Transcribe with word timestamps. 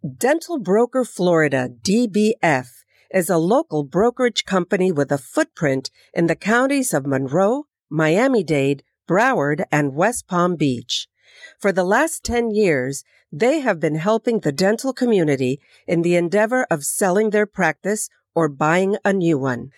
Dental 0.00 0.58
Broker 0.58 1.04
Florida, 1.04 1.68
DBF, 1.68 2.68
is 3.12 3.28
a 3.28 3.36
local 3.36 3.84
brokerage 3.84 4.46
company 4.46 4.90
with 4.90 5.12
a 5.12 5.18
footprint 5.18 5.90
in 6.14 6.26
the 6.26 6.34
counties 6.34 6.94
of 6.94 7.04
Monroe, 7.04 7.64
Miami 7.90 8.42
Dade, 8.42 8.82
Broward, 9.06 9.66
and 9.70 9.94
West 9.94 10.26
Palm 10.26 10.56
Beach. 10.56 11.06
For 11.58 11.70
the 11.70 11.84
last 11.84 12.24
10 12.24 12.50
years, 12.50 13.04
they 13.30 13.60
have 13.60 13.78
been 13.78 13.96
helping 13.96 14.40
the 14.40 14.52
dental 14.52 14.94
community 14.94 15.60
in 15.86 16.00
the 16.00 16.16
endeavor 16.16 16.66
of 16.70 16.82
selling 16.82 17.28
their 17.28 17.44
practice 17.44 18.08
or 18.34 18.48
buying 18.48 18.96
a 19.04 19.12
new 19.12 19.36
one. 19.36 19.68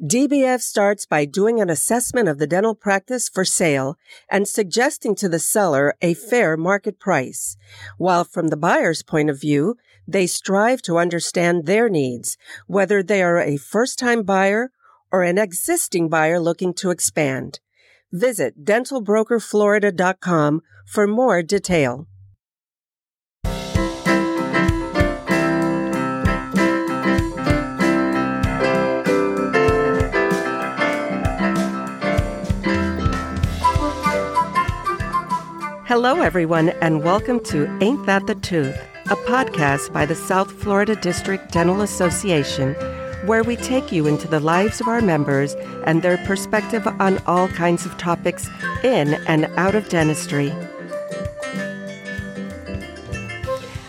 DBF 0.00 0.60
starts 0.60 1.06
by 1.06 1.24
doing 1.24 1.60
an 1.60 1.68
assessment 1.68 2.28
of 2.28 2.38
the 2.38 2.46
dental 2.46 2.76
practice 2.76 3.28
for 3.28 3.44
sale 3.44 3.98
and 4.30 4.46
suggesting 4.46 5.16
to 5.16 5.28
the 5.28 5.40
seller 5.40 5.96
a 6.00 6.14
fair 6.14 6.56
market 6.56 7.00
price, 7.00 7.56
while 7.96 8.22
from 8.22 8.46
the 8.48 8.56
buyer's 8.56 9.02
point 9.02 9.28
of 9.28 9.40
view, 9.40 9.76
they 10.06 10.28
strive 10.28 10.82
to 10.82 10.98
understand 10.98 11.66
their 11.66 11.88
needs, 11.88 12.38
whether 12.68 13.02
they 13.02 13.22
are 13.22 13.40
a 13.40 13.56
first-time 13.56 14.22
buyer 14.22 14.70
or 15.10 15.24
an 15.24 15.36
existing 15.36 16.08
buyer 16.08 16.38
looking 16.38 16.72
to 16.74 16.90
expand. 16.90 17.58
Visit 18.12 18.64
dentalbrokerflorida.com 18.64 20.62
for 20.86 21.08
more 21.08 21.42
detail. 21.42 22.06
Hello, 35.88 36.20
everyone, 36.20 36.68
and 36.82 37.02
welcome 37.02 37.42
to 37.44 37.66
Ain't 37.80 38.04
That 38.04 38.26
the 38.26 38.34
Tooth, 38.34 38.76
a 39.06 39.16
podcast 39.16 39.90
by 39.90 40.04
the 40.04 40.14
South 40.14 40.52
Florida 40.52 40.94
District 40.94 41.50
Dental 41.50 41.80
Association, 41.80 42.74
where 43.24 43.42
we 43.42 43.56
take 43.56 43.90
you 43.90 44.06
into 44.06 44.28
the 44.28 44.38
lives 44.38 44.82
of 44.82 44.86
our 44.86 45.00
members 45.00 45.54
and 45.86 46.02
their 46.02 46.18
perspective 46.26 46.86
on 46.86 47.16
all 47.26 47.48
kinds 47.48 47.86
of 47.86 47.96
topics 47.96 48.50
in 48.84 49.14
and 49.26 49.46
out 49.56 49.74
of 49.74 49.88
dentistry. 49.88 50.52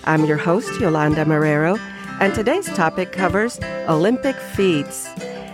I'm 0.06 0.24
your 0.24 0.38
host, 0.38 0.80
Yolanda 0.80 1.26
Marrero, 1.26 1.78
and 2.22 2.34
today's 2.34 2.68
topic 2.68 3.12
covers 3.12 3.60
Olympic 3.90 4.38
feats. 4.38 5.10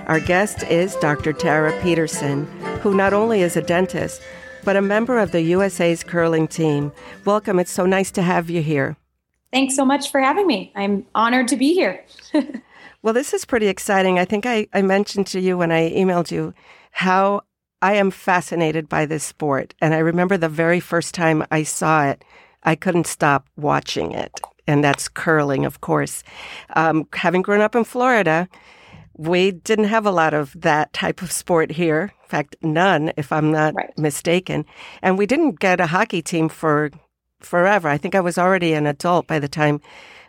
Our 0.05 0.19
guest 0.19 0.61
is 0.61 0.95
Dr. 0.97 1.33
Tara 1.33 1.75
Peterson, 1.81 2.45
who 2.81 2.93
not 2.93 3.13
only 3.13 3.41
is 3.41 3.57
a 3.57 3.63
dentist, 3.63 4.21
but 4.65 4.75
a 4.75 4.81
member 4.81 5.19
of 5.19 5.31
the 5.31 5.41
USA's 5.41 6.03
curling 6.03 6.47
team. 6.47 6.91
Welcome. 7.23 7.59
It's 7.59 7.71
so 7.71 7.85
nice 7.85 8.11
to 8.11 8.23
have 8.23 8.49
you 8.49 8.63
here. 8.63 8.97
Thanks 9.53 9.75
so 9.75 9.85
much 9.85 10.11
for 10.11 10.19
having 10.19 10.47
me. 10.47 10.73
I'm 10.75 11.05
honored 11.13 11.47
to 11.49 11.55
be 11.55 11.73
here. 11.73 12.03
well, 13.03 13.13
this 13.13 13.33
is 13.33 13.45
pretty 13.45 13.67
exciting. 13.67 14.19
I 14.19 14.25
think 14.25 14.45
I, 14.45 14.67
I 14.73 14.81
mentioned 14.81 15.27
to 15.27 15.39
you 15.39 15.57
when 15.57 15.71
I 15.71 15.91
emailed 15.91 16.31
you 16.31 16.53
how 16.91 17.43
I 17.81 17.93
am 17.93 18.09
fascinated 18.09 18.89
by 18.89 19.05
this 19.05 19.23
sport. 19.23 19.75
And 19.79 19.93
I 19.93 19.99
remember 19.99 20.35
the 20.35 20.49
very 20.49 20.79
first 20.79 21.13
time 21.13 21.45
I 21.51 21.61
saw 21.63 22.07
it, 22.07 22.25
I 22.63 22.75
couldn't 22.75 23.05
stop 23.05 23.47
watching 23.55 24.11
it. 24.11 24.41
And 24.67 24.83
that's 24.83 25.07
curling, 25.07 25.65
of 25.65 25.81
course. 25.81 26.23
Um, 26.75 27.07
having 27.13 27.43
grown 27.43 27.61
up 27.61 27.75
in 27.75 27.83
Florida, 27.83 28.49
we 29.17 29.51
didn't 29.51 29.85
have 29.85 30.05
a 30.05 30.11
lot 30.11 30.33
of 30.33 30.59
that 30.59 30.91
type 30.93 31.21
of 31.21 31.31
sport 31.31 31.71
here. 31.71 32.13
In 32.23 32.29
fact, 32.29 32.55
none, 32.61 33.13
if 33.17 33.31
I'm 33.31 33.51
not 33.51 33.73
right. 33.73 33.97
mistaken. 33.97 34.65
And 35.01 35.17
we 35.17 35.25
didn't 35.25 35.59
get 35.59 35.79
a 35.79 35.87
hockey 35.87 36.21
team 36.21 36.49
for 36.49 36.91
forever. 37.39 37.87
I 37.87 37.97
think 37.97 38.15
I 38.15 38.19
was 38.19 38.37
already 38.37 38.73
an 38.73 38.87
adult 38.87 39.27
by 39.27 39.39
the 39.39 39.47
time 39.47 39.79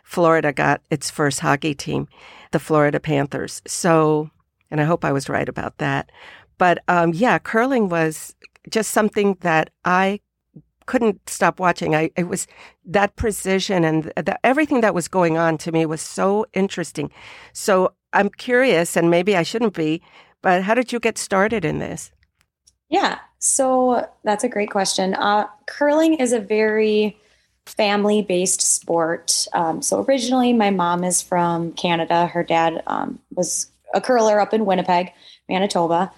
Florida 0.03 0.53
got 0.53 0.81
its 0.89 1.09
first 1.09 1.41
hockey 1.41 1.73
team, 1.73 2.07
the 2.51 2.59
Florida 2.59 2.99
Panthers. 2.99 3.61
So, 3.67 4.29
and 4.71 4.79
I 4.79 4.85
hope 4.85 5.03
I 5.03 5.11
was 5.11 5.27
right 5.27 5.49
about 5.49 5.79
that. 5.79 6.11
But 6.57 6.79
um, 6.87 7.13
yeah, 7.13 7.39
curling 7.39 7.89
was 7.89 8.35
just 8.69 8.91
something 8.91 9.37
that 9.41 9.69
I 9.83 10.21
couldn't 10.85 11.29
stop 11.29 11.59
watching. 11.59 11.93
I 11.93 12.11
it 12.15 12.29
was 12.29 12.47
that 12.85 13.15
precision 13.17 13.83
and 13.83 14.05
the, 14.15 14.39
everything 14.45 14.81
that 14.81 14.95
was 14.95 15.09
going 15.09 15.37
on 15.37 15.57
to 15.59 15.71
me 15.71 15.85
was 15.85 16.01
so 16.01 16.45
interesting. 16.53 17.11
So 17.51 17.91
I'm 18.13 18.29
curious, 18.29 18.95
and 18.95 19.09
maybe 19.09 19.35
I 19.35 19.43
shouldn't 19.43 19.73
be, 19.73 20.01
but 20.41 20.63
how 20.63 20.73
did 20.73 20.91
you 20.91 20.99
get 20.99 21.17
started 21.17 21.65
in 21.65 21.79
this? 21.79 22.11
Yeah, 22.89 23.19
so 23.39 24.07
that's 24.23 24.43
a 24.43 24.49
great 24.49 24.71
question. 24.71 25.13
Uh, 25.13 25.47
curling 25.65 26.15
is 26.15 26.31
a 26.31 26.39
very 26.39 27.17
family 27.65 28.21
based 28.21 28.61
sport. 28.61 29.45
Um, 29.53 29.81
so 29.81 30.03
originally, 30.03 30.53
my 30.53 30.69
mom 30.69 31.03
is 31.03 31.21
from 31.21 31.73
Canada. 31.73 32.27
Her 32.27 32.43
dad 32.43 32.81
um, 32.87 33.19
was 33.35 33.69
a 33.93 34.01
curler 34.01 34.39
up 34.39 34.53
in 34.53 34.65
Winnipeg, 34.65 35.11
Manitoba. 35.49 36.11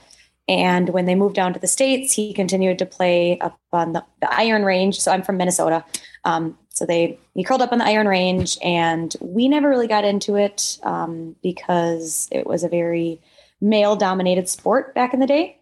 And 0.47 0.89
when 0.89 1.06
they 1.06 1.16
moved 1.16 1.35
down 1.35 1.53
to 1.53 1.59
the 1.59 1.67
States, 1.67 2.13
he 2.13 2.33
continued 2.33 2.79
to 2.79 2.85
play 2.85 3.39
up 3.39 3.59
on 3.71 3.94
the, 3.94 4.03
the 4.21 4.33
iron 4.33 4.63
range. 4.63 5.00
So 5.00 5.11
I'm 5.11 5.21
from 5.21 5.38
Minnesota. 5.38 5.83
Um, 6.25 6.57
so 6.69 6.85
they 6.85 7.19
he 7.34 7.44
curled 7.44 7.62
up 7.62 7.72
on 7.72 7.80
the 7.80 7.85
iron 7.85 8.07
range, 8.07 8.57
and 8.63 9.16
we 9.19 9.47
never 9.47 9.69
really 9.69 9.88
got 9.88 10.06
into 10.06 10.35
it 10.35 10.78
um, 10.84 11.35
because 11.44 12.28
it 12.31 12.47
was 12.47 12.63
a 12.63 12.69
very 12.69 13.22
male 13.62 13.96
dominated 13.96 14.47
sport 14.47 14.96
back 14.96 15.13
in 15.13 15.19
the 15.19 15.28
day. 15.28 15.57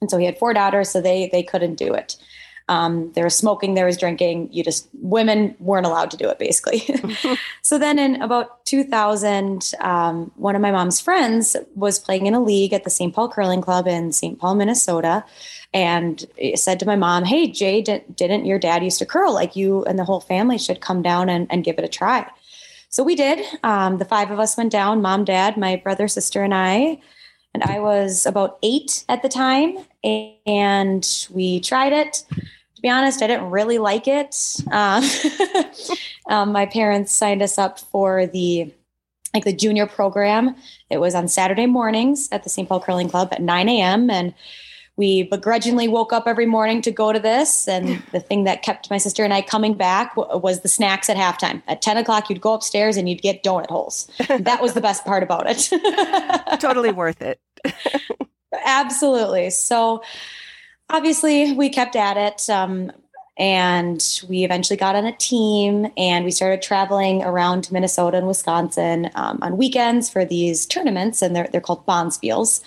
And 0.00 0.10
so 0.10 0.18
he 0.18 0.24
had 0.24 0.38
four 0.38 0.52
daughters, 0.54 0.90
so 0.90 1.00
they 1.00 1.28
they 1.32 1.42
couldn't 1.42 1.76
do 1.76 1.94
it. 1.94 2.16
Um, 2.70 3.10
there 3.14 3.24
was 3.24 3.36
smoking, 3.36 3.74
there 3.74 3.84
was 3.84 3.96
drinking. 3.96 4.48
You 4.52 4.62
just 4.62 4.88
women 4.94 5.56
weren't 5.58 5.86
allowed 5.86 6.08
to 6.12 6.16
do 6.16 6.28
it, 6.28 6.38
basically. 6.38 6.86
so 7.62 7.78
then, 7.78 7.98
in 7.98 8.22
about 8.22 8.64
2000, 8.64 9.74
um, 9.80 10.30
one 10.36 10.54
of 10.54 10.62
my 10.62 10.70
mom's 10.70 11.00
friends 11.00 11.56
was 11.74 11.98
playing 11.98 12.26
in 12.26 12.34
a 12.34 12.40
league 12.40 12.72
at 12.72 12.84
the 12.84 12.90
St. 12.90 13.12
Paul 13.12 13.28
Curling 13.28 13.60
Club 13.60 13.88
in 13.88 14.12
St. 14.12 14.38
Paul, 14.38 14.54
Minnesota, 14.54 15.24
and 15.74 16.24
said 16.54 16.78
to 16.78 16.86
my 16.86 16.94
mom, 16.94 17.24
"Hey, 17.24 17.48
Jay, 17.50 17.82
did, 17.82 18.04
didn't 18.14 18.44
your 18.44 18.60
dad 18.60 18.84
used 18.84 19.00
to 19.00 19.06
curl? 19.06 19.34
Like 19.34 19.56
you 19.56 19.84
and 19.86 19.98
the 19.98 20.04
whole 20.04 20.20
family 20.20 20.56
should 20.56 20.80
come 20.80 21.02
down 21.02 21.28
and, 21.28 21.48
and 21.50 21.64
give 21.64 21.76
it 21.76 21.84
a 21.84 21.88
try." 21.88 22.24
So 22.88 23.02
we 23.02 23.16
did. 23.16 23.44
Um, 23.64 23.98
the 23.98 24.04
five 24.04 24.30
of 24.30 24.38
us 24.38 24.56
went 24.56 24.70
down: 24.70 25.02
mom, 25.02 25.24
dad, 25.24 25.56
my 25.56 25.74
brother, 25.74 26.06
sister, 26.06 26.44
and 26.44 26.54
I 26.54 27.00
and 27.52 27.64
I 27.64 27.80
was 27.80 28.26
about 28.26 28.60
eight 28.62 29.04
at 29.08 29.22
the 29.22 29.28
time, 29.28 29.78
and 30.04 31.04
we 31.32 31.58
tried 31.58 31.92
it 31.92 32.22
to 32.80 32.82
be 32.82 32.88
honest, 32.88 33.20
I 33.20 33.26
didn't 33.26 33.50
really 33.50 33.76
like 33.76 34.08
it. 34.08 34.56
Um, 34.72 35.04
um, 36.30 36.50
my 36.50 36.64
parents 36.64 37.12
signed 37.12 37.42
us 37.42 37.58
up 37.58 37.78
for 37.78 38.26
the 38.26 38.72
like 39.34 39.44
the 39.44 39.52
junior 39.52 39.86
program. 39.86 40.56
It 40.88 40.96
was 40.96 41.14
on 41.14 41.28
Saturday 41.28 41.66
mornings 41.66 42.30
at 42.32 42.42
the 42.42 42.48
St. 42.48 42.66
Paul 42.66 42.80
Curling 42.80 43.10
Club 43.10 43.28
at 43.32 43.42
9 43.42 43.68
a.m. 43.68 44.08
and 44.08 44.34
we 44.96 45.24
begrudgingly 45.24 45.88
woke 45.88 46.10
up 46.10 46.26
every 46.26 46.46
morning 46.46 46.80
to 46.82 46.90
go 46.90 47.12
to 47.12 47.20
this. 47.20 47.68
And 47.68 48.02
the 48.12 48.18
thing 48.20 48.44
that 48.44 48.62
kept 48.62 48.90
my 48.90 48.96
sister 48.96 49.22
and 49.22 49.34
I 49.34 49.42
coming 49.42 49.74
back 49.74 50.16
was 50.16 50.62
the 50.62 50.68
snacks 50.68 51.10
at 51.10 51.18
halftime. 51.18 51.62
At 51.68 51.82
10 51.82 51.98
o'clock, 51.98 52.30
you'd 52.30 52.40
go 52.40 52.54
upstairs 52.54 52.96
and 52.96 53.10
you'd 53.10 53.22
get 53.22 53.44
donut 53.44 53.68
holes. 53.68 54.10
That 54.26 54.62
was 54.62 54.72
the 54.72 54.80
best 54.80 55.04
part 55.04 55.22
about 55.22 55.44
it. 55.46 55.68
totally 56.60 56.92
worth 56.92 57.20
it. 57.20 57.40
Absolutely. 58.64 59.50
So, 59.50 60.02
obviously 60.90 61.52
we 61.52 61.68
kept 61.68 61.96
at 61.96 62.16
it 62.16 62.50
um, 62.50 62.92
and 63.38 64.20
we 64.28 64.44
eventually 64.44 64.76
got 64.76 64.96
on 64.96 65.06
a 65.06 65.16
team 65.16 65.90
and 65.96 66.24
we 66.24 66.30
started 66.30 66.60
traveling 66.60 67.22
around 67.22 67.70
minnesota 67.72 68.18
and 68.18 68.26
wisconsin 68.26 69.10
um, 69.14 69.38
on 69.42 69.56
weekends 69.56 70.10
for 70.10 70.24
these 70.24 70.66
tournaments 70.66 71.22
and 71.22 71.34
they're, 71.34 71.48
they're 71.50 71.60
called 71.60 71.86
bonspiels 71.86 72.62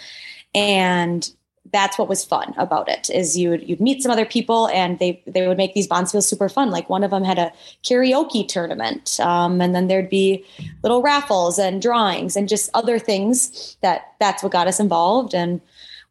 and 0.55 1.31
that's 1.71 1.97
what 1.97 2.07
was 2.07 2.23
fun 2.23 2.53
about 2.57 2.87
it 2.87 3.09
is 3.09 3.37
you'd 3.37 3.67
you'd 3.67 3.81
meet 3.81 4.01
some 4.03 4.11
other 4.11 4.25
people 4.25 4.67
and 4.69 4.99
they 4.99 5.21
they 5.25 5.47
would 5.47 5.57
make 5.57 5.73
these 5.73 5.87
bonspiels 5.87 6.23
super 6.23 6.47
fun. 6.47 6.69
Like 6.69 6.89
one 6.89 7.03
of 7.03 7.11
them 7.11 7.23
had 7.23 7.39
a 7.39 7.51
karaoke 7.83 8.47
tournament 8.47 9.19
um, 9.19 9.59
and 9.59 9.73
then 9.73 9.87
there'd 9.87 10.09
be 10.09 10.45
little 10.83 11.01
raffles 11.01 11.57
and 11.57 11.81
drawings 11.81 12.35
and 12.35 12.47
just 12.47 12.69
other 12.73 12.99
things 12.99 13.75
that 13.81 14.13
that's 14.19 14.43
what 14.43 14.51
got 14.51 14.67
us 14.67 14.79
involved. 14.79 15.33
And 15.33 15.61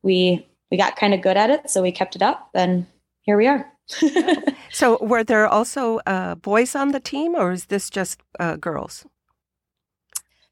we 0.02 0.46
we 0.72 0.78
got 0.78 0.96
kind 0.96 1.12
of 1.12 1.20
good 1.20 1.36
at 1.36 1.50
it, 1.50 1.68
so 1.68 1.82
we 1.82 1.92
kept 1.92 2.16
it 2.16 2.22
up, 2.22 2.48
and 2.54 2.86
here 3.20 3.36
we 3.36 3.46
are. 3.46 3.70
so, 4.72 4.96
were 5.02 5.22
there 5.22 5.46
also 5.46 5.98
uh, 6.06 6.34
boys 6.36 6.74
on 6.74 6.92
the 6.92 6.98
team, 6.98 7.34
or 7.34 7.52
is 7.52 7.66
this 7.66 7.90
just 7.90 8.22
uh, 8.40 8.56
girls? 8.56 9.04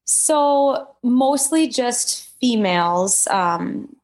So, 0.04 0.94
mostly 1.02 1.68
just 1.68 2.28
females. 2.38 3.26
Um, 3.28 3.96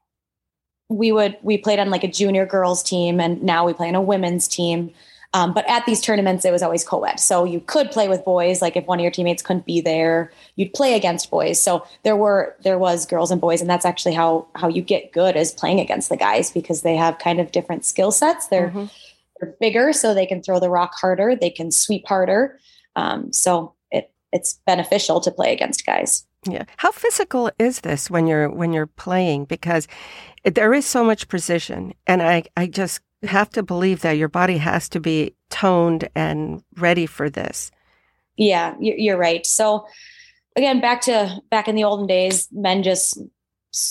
we 0.89 1.13
would 1.13 1.37
we 1.43 1.59
played 1.59 1.79
on 1.79 1.91
like 1.91 2.03
a 2.03 2.11
junior 2.11 2.47
girls 2.47 2.83
team, 2.83 3.21
and 3.21 3.43
now 3.43 3.67
we 3.67 3.75
play 3.75 3.89
on 3.89 3.95
a 3.95 4.01
women's 4.01 4.49
team. 4.49 4.95
Um, 5.37 5.53
but 5.53 5.69
at 5.69 5.85
these 5.85 6.01
tournaments, 6.01 6.47
it 6.47 6.51
was 6.51 6.63
always 6.63 6.83
co-ed. 6.83 7.21
So 7.21 7.45
you 7.45 7.61
could 7.61 7.91
play 7.91 8.09
with 8.09 8.25
boys. 8.25 8.63
Like 8.63 8.75
if 8.75 8.87
one 8.87 8.99
of 8.99 9.03
your 9.03 9.11
teammates 9.11 9.43
couldn't 9.43 9.67
be 9.67 9.83
there, 9.83 10.33
you'd 10.55 10.73
play 10.73 10.95
against 10.95 11.31
boys. 11.31 11.61
So 11.61 11.87
there 12.05 12.17
were 12.17 12.57
there 12.63 12.79
was 12.79 13.05
girls 13.05 13.31
and 13.31 13.39
boys, 13.39 13.61
and 13.61 13.69
that's 13.69 13.85
actually 13.85 14.15
how 14.15 14.47
how 14.55 14.69
you 14.69 14.81
get 14.81 15.13
good 15.13 15.37
is 15.37 15.53
playing 15.53 15.79
against 15.79 16.09
the 16.09 16.17
guys 16.17 16.51
because 16.51 16.81
they 16.81 16.97
have 16.97 17.19
kind 17.19 17.39
of 17.39 17.53
different 17.53 17.85
skill 17.85 18.13
sets. 18.13 18.47
They're 18.47 18.69
mm-hmm. 18.69 18.87
they're 19.39 19.55
bigger, 19.61 19.93
so 19.93 20.15
they 20.15 20.25
can 20.25 20.43
throw 20.43 20.59
the 20.59 20.71
rock 20.71 20.95
harder. 20.99 21.37
They 21.37 21.51
can 21.51 21.71
sweep 21.71 22.07
harder. 22.09 22.59
Um, 22.95 23.31
so 23.31 23.75
it 23.91 24.11
it's 24.33 24.55
beneficial 24.65 25.21
to 25.21 25.31
play 25.31 25.53
against 25.53 25.85
guys. 25.85 26.27
Yeah. 26.49 26.65
How 26.79 26.93
physical 26.93 27.51
is 27.59 27.81
this 27.81 28.09
when 28.09 28.27
you're 28.27 28.49
when 28.49 28.73
you're 28.73 28.87
playing? 28.87 29.45
Because 29.45 29.87
there 30.45 30.73
is 30.73 30.87
so 30.87 31.05
much 31.05 31.29
precision, 31.29 31.93
and 32.07 32.23
I 32.23 32.45
I 32.57 32.69
just 32.69 33.01
have 33.29 33.51
to 33.51 33.63
believe 33.63 34.01
that 34.01 34.13
your 34.13 34.29
body 34.29 34.59
has 34.59 34.89
to 34.91 35.01
be 35.01 35.35
toned 35.51 36.09
and 36.15 36.63
ready 36.77 37.07
for 37.07 37.31
this. 37.31 37.71
Yeah, 38.37 38.75
you're 38.81 39.17
right. 39.17 39.47
So 39.47 39.87
again, 40.57 40.81
back 40.81 41.03
to 41.03 41.41
back 41.51 41.69
in 41.69 41.75
the 41.75 41.85
olden 41.85 42.07
days, 42.07 42.49
men 42.53 42.83
just 42.83 43.19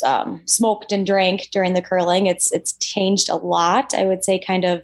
um, 0.03 0.41
smoked 0.45 0.91
and 0.91 1.05
drank 1.05 1.49
during 1.51 1.73
the 1.73 1.81
curling. 1.81 2.27
It's 2.27 2.51
it's 2.51 2.73
changed 2.73 3.29
a 3.29 3.35
lot. 3.35 3.93
I 3.93 4.05
would 4.05 4.23
say, 4.23 4.39
kind 4.39 4.65
of 4.65 4.83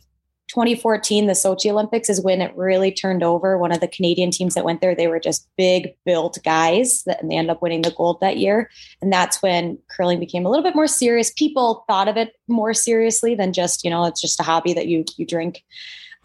2014, 0.52 1.28
the 1.28 1.34
Sochi 1.34 1.72
Olympics 1.72 2.10
is 2.10 2.20
when 2.20 2.42
it 2.42 2.56
really 2.58 2.92
turned 2.92 3.24
over. 3.24 3.58
One 3.58 3.72
of 3.72 3.80
the 3.80 3.88
Canadian 3.88 4.32
teams 4.32 4.54
that 4.54 4.66
went 4.66 4.82
there, 4.82 4.94
they 4.94 5.08
were 5.08 5.20
just 5.20 5.48
big 5.58 5.96
built 6.06 6.38
guys, 6.44 7.04
that, 7.06 7.22
and 7.22 7.32
they 7.32 7.38
ended 7.38 7.52
up 7.52 7.62
winning 7.62 7.84
the 7.84 7.92
gold 7.92 8.20
that 8.20 8.36
year. 8.36 8.70
And 9.02 9.14
that's 9.14 9.42
when 9.42 9.78
curling 9.90 10.20
became 10.20 10.46
a 10.46 10.50
little 10.50 10.64
bit 10.64 10.76
more 10.76 10.88
serious. 10.88 11.32
People 11.32 11.86
thought 11.88 12.10
of 12.10 12.18
it 12.18 12.36
more 12.50 12.74
seriously 12.74 13.34
than 13.34 13.54
just, 13.54 13.86
you 13.86 13.90
know, 13.90 14.04
it's 14.04 14.20
just 14.20 14.42
a 14.42 14.44
hobby 14.44 14.74
that 14.74 14.88
you 14.88 15.06
you 15.16 15.26
drink 15.26 15.64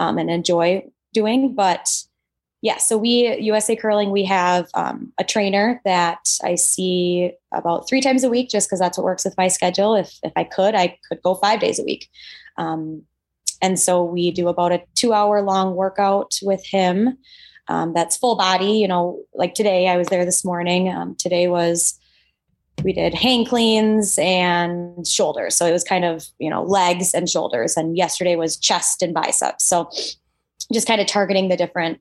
um, 0.00 0.18
and 0.18 0.28
enjoy 0.28 0.84
doing. 1.12 1.54
But 1.54 1.88
yeah, 2.62 2.78
so 2.78 2.98
we 2.98 3.38
USA 3.38 3.76
Curling, 3.76 4.10
we 4.10 4.24
have 4.24 4.66
um, 4.74 5.12
a 5.18 5.24
trainer 5.24 5.80
that 5.84 6.28
I 6.42 6.56
see 6.56 7.30
about 7.54 7.88
three 7.88 8.00
times 8.00 8.24
a 8.24 8.28
week, 8.28 8.48
just 8.50 8.68
because 8.68 8.80
that's 8.80 8.98
what 8.98 9.04
works 9.04 9.24
with 9.24 9.36
my 9.38 9.46
schedule. 9.46 9.94
If 9.94 10.18
if 10.24 10.32
I 10.34 10.42
could, 10.42 10.74
I 10.74 10.98
could 11.08 11.22
go 11.22 11.36
five 11.36 11.60
days 11.60 11.78
a 11.78 11.84
week. 11.84 12.08
Um, 12.56 13.04
and 13.62 13.78
so 13.78 14.02
we 14.04 14.30
do 14.30 14.48
about 14.48 14.72
a 14.72 14.82
two 14.94 15.12
hour 15.12 15.42
long 15.42 15.74
workout 15.74 16.38
with 16.42 16.64
him. 16.64 17.18
Um, 17.68 17.92
that's 17.94 18.16
full 18.16 18.36
body. 18.36 18.72
You 18.72 18.88
know, 18.88 19.22
like 19.34 19.54
today, 19.54 19.88
I 19.88 19.96
was 19.96 20.08
there 20.08 20.24
this 20.24 20.44
morning. 20.44 20.88
Um, 20.88 21.14
today 21.16 21.48
was 21.48 21.98
we 22.84 22.92
did 22.92 23.14
hang 23.14 23.44
cleans 23.44 24.18
and 24.18 25.06
shoulders. 25.06 25.56
So 25.56 25.66
it 25.66 25.72
was 25.72 25.82
kind 25.82 26.04
of, 26.04 26.26
you 26.38 26.50
know, 26.50 26.62
legs 26.62 27.14
and 27.14 27.28
shoulders. 27.28 27.76
And 27.76 27.96
yesterday 27.96 28.36
was 28.36 28.56
chest 28.56 29.02
and 29.02 29.14
biceps. 29.14 29.64
So 29.64 29.90
just 30.72 30.86
kind 30.86 31.00
of 31.00 31.06
targeting 31.06 31.48
the 31.48 31.56
different 31.56 32.00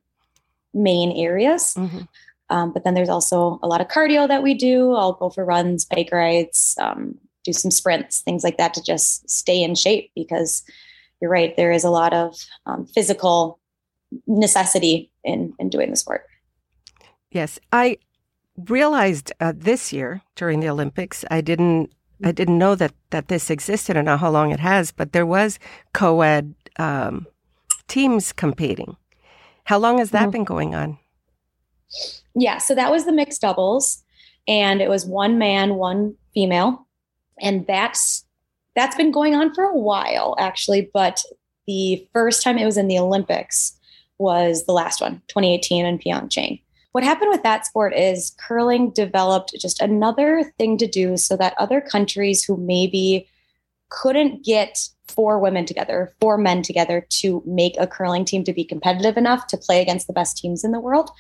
main 0.74 1.12
areas. 1.12 1.74
Mm-hmm. 1.78 2.02
Um, 2.50 2.74
but 2.74 2.84
then 2.84 2.94
there's 2.94 3.10
also 3.10 3.60
a 3.64 3.68
lot 3.68 3.82
of 3.82 3.88
cardio 3.88 4.28
that 4.28 4.44
we 4.44 4.54
do. 4.54 4.94
I'll 4.94 5.14
go 5.14 5.30
for 5.30 5.46
runs, 5.46 5.86
bike 5.86 6.10
rides, 6.12 6.76
um, 6.80 7.18
do 7.44 7.54
some 7.54 7.72
sprints, 7.72 8.22
things 8.22 8.44
like 8.44 8.58
that 8.58 8.74
to 8.76 8.84
just 8.84 9.28
stay 9.30 9.64
in 9.64 9.76
shape 9.76 10.12
because 10.16 10.64
you're 11.22 11.32
right. 11.32 11.56
There 11.56 11.72
is 11.72 11.84
a 11.84 11.90
lot 11.90 12.14
of 12.14 12.36
um, 12.66 12.86
physical 12.86 13.60
necessity 14.28 15.12
in 15.24 15.54
in 15.60 15.70
doing 15.70 15.90
the 15.90 15.96
sport. 15.96 16.26
Yes, 17.32 17.60
I 17.72 17.98
realized 18.58 19.32
uh, 19.40 19.54
this 19.56 19.92
year 19.92 20.22
during 20.36 20.60
the 20.60 20.70
Olympics. 20.70 21.26
I 21.30 21.42
didn't 21.42 21.92
I 22.24 22.32
didn't 22.32 22.58
know 22.58 22.76
that 22.76 22.94
that 23.10 23.28
this 23.28 23.50
existed. 23.50 23.98
I 23.98 24.02
know 24.02 24.18
how 24.18 24.30
long 24.30 24.52
it 24.52 24.60
has, 24.60 24.92
but 24.92 25.12
there 25.12 25.26
was 25.26 25.60
co-ed 25.94 26.54
um, 26.78 27.28
teams 27.88 28.32
competing. 28.32 28.96
How 29.66 29.78
long 29.78 29.98
has 29.98 30.12
that 30.12 30.24
mm-hmm. 30.24 30.32
been 30.32 30.44
going 30.44 30.76
on? 30.76 31.00
Yeah, 32.36 32.58
so 32.58 32.76
that 32.76 32.92
was 32.92 33.06
the 33.06 33.12
mixed 33.12 33.42
doubles, 33.42 34.04
and 34.48 34.82
it 34.82 34.90
was 34.90 35.06
one 35.06 35.38
man, 35.38 35.76
one 35.76 36.16
female, 36.34 36.88
and 37.42 37.66
that's 37.68 38.25
that's 38.76 38.96
been 38.96 39.12
going 39.12 39.36
on 39.36 39.54
for 39.54 39.64
a 39.64 39.78
while, 39.78 40.36
actually. 40.40 40.90
But 40.94 41.24
the 41.68 42.08
first 42.14 42.44
time 42.44 42.58
it 42.58 42.66
was 42.66 42.78
in 42.78 42.88
the 42.88 43.00
Olympics 43.00 43.78
was 44.18 44.66
the 44.66 44.74
last 44.74 45.02
one, 45.02 45.22
2018 45.28 45.86
in 45.86 45.98
Pyeongchang. 45.98 46.62
What 46.92 47.04
happened 47.04 47.32
with 47.32 47.44
that 47.44 47.66
sport 47.66 47.94
is 47.94 48.34
curling 48.40 48.92
developed 48.92 49.54
just 49.60 49.82
another 49.82 50.50
thing 50.58 50.78
to 50.78 50.88
do 50.88 51.18
so 51.18 51.36
that 51.36 51.56
other 51.58 51.82
countries 51.82 52.44
who 52.44 52.56
maybe 52.56 53.28
couldn't 53.90 54.46
get 54.46 54.88
four 55.08 55.40
women 55.40 55.66
together, 55.66 56.14
four 56.20 56.38
men 56.38 56.62
together 56.62 57.06
to 57.10 57.44
make 57.46 57.76
a 57.78 57.88
curling 57.88 58.26
team 58.26 58.44
to 58.46 58.54
be 58.54 58.64
competitive 58.64 59.18
enough 59.18 59.48
to 59.48 59.58
play 59.58 59.82
against 59.82 60.08
the 60.08 60.14
best 60.14 60.38
teams 60.38 60.64
in 60.64 60.72
the 60.72 60.80
world. 60.80 61.12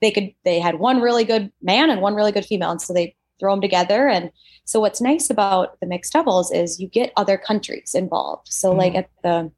They 0.00 0.10
could 0.10 0.32
they 0.44 0.60
had 0.60 0.78
one 0.78 1.00
really 1.00 1.24
good 1.24 1.52
man 1.62 1.90
and 1.90 2.00
one 2.00 2.14
really 2.14 2.32
good 2.32 2.46
female 2.46 2.70
and 2.70 2.80
so 2.80 2.92
they 2.92 3.14
throw 3.38 3.52
them 3.52 3.60
together. 3.60 4.08
And 4.08 4.30
so 4.64 4.80
what's 4.80 5.00
nice 5.00 5.30
about 5.30 5.78
the 5.80 5.86
mixed 5.86 6.12
doubles 6.12 6.50
is 6.50 6.80
you 6.80 6.88
get 6.88 7.12
other 7.16 7.38
countries 7.38 7.94
involved. 7.94 8.48
So 8.48 8.70
mm-hmm. 8.70 8.78
like 8.78 8.94
at 8.94 9.10
the 9.22 9.50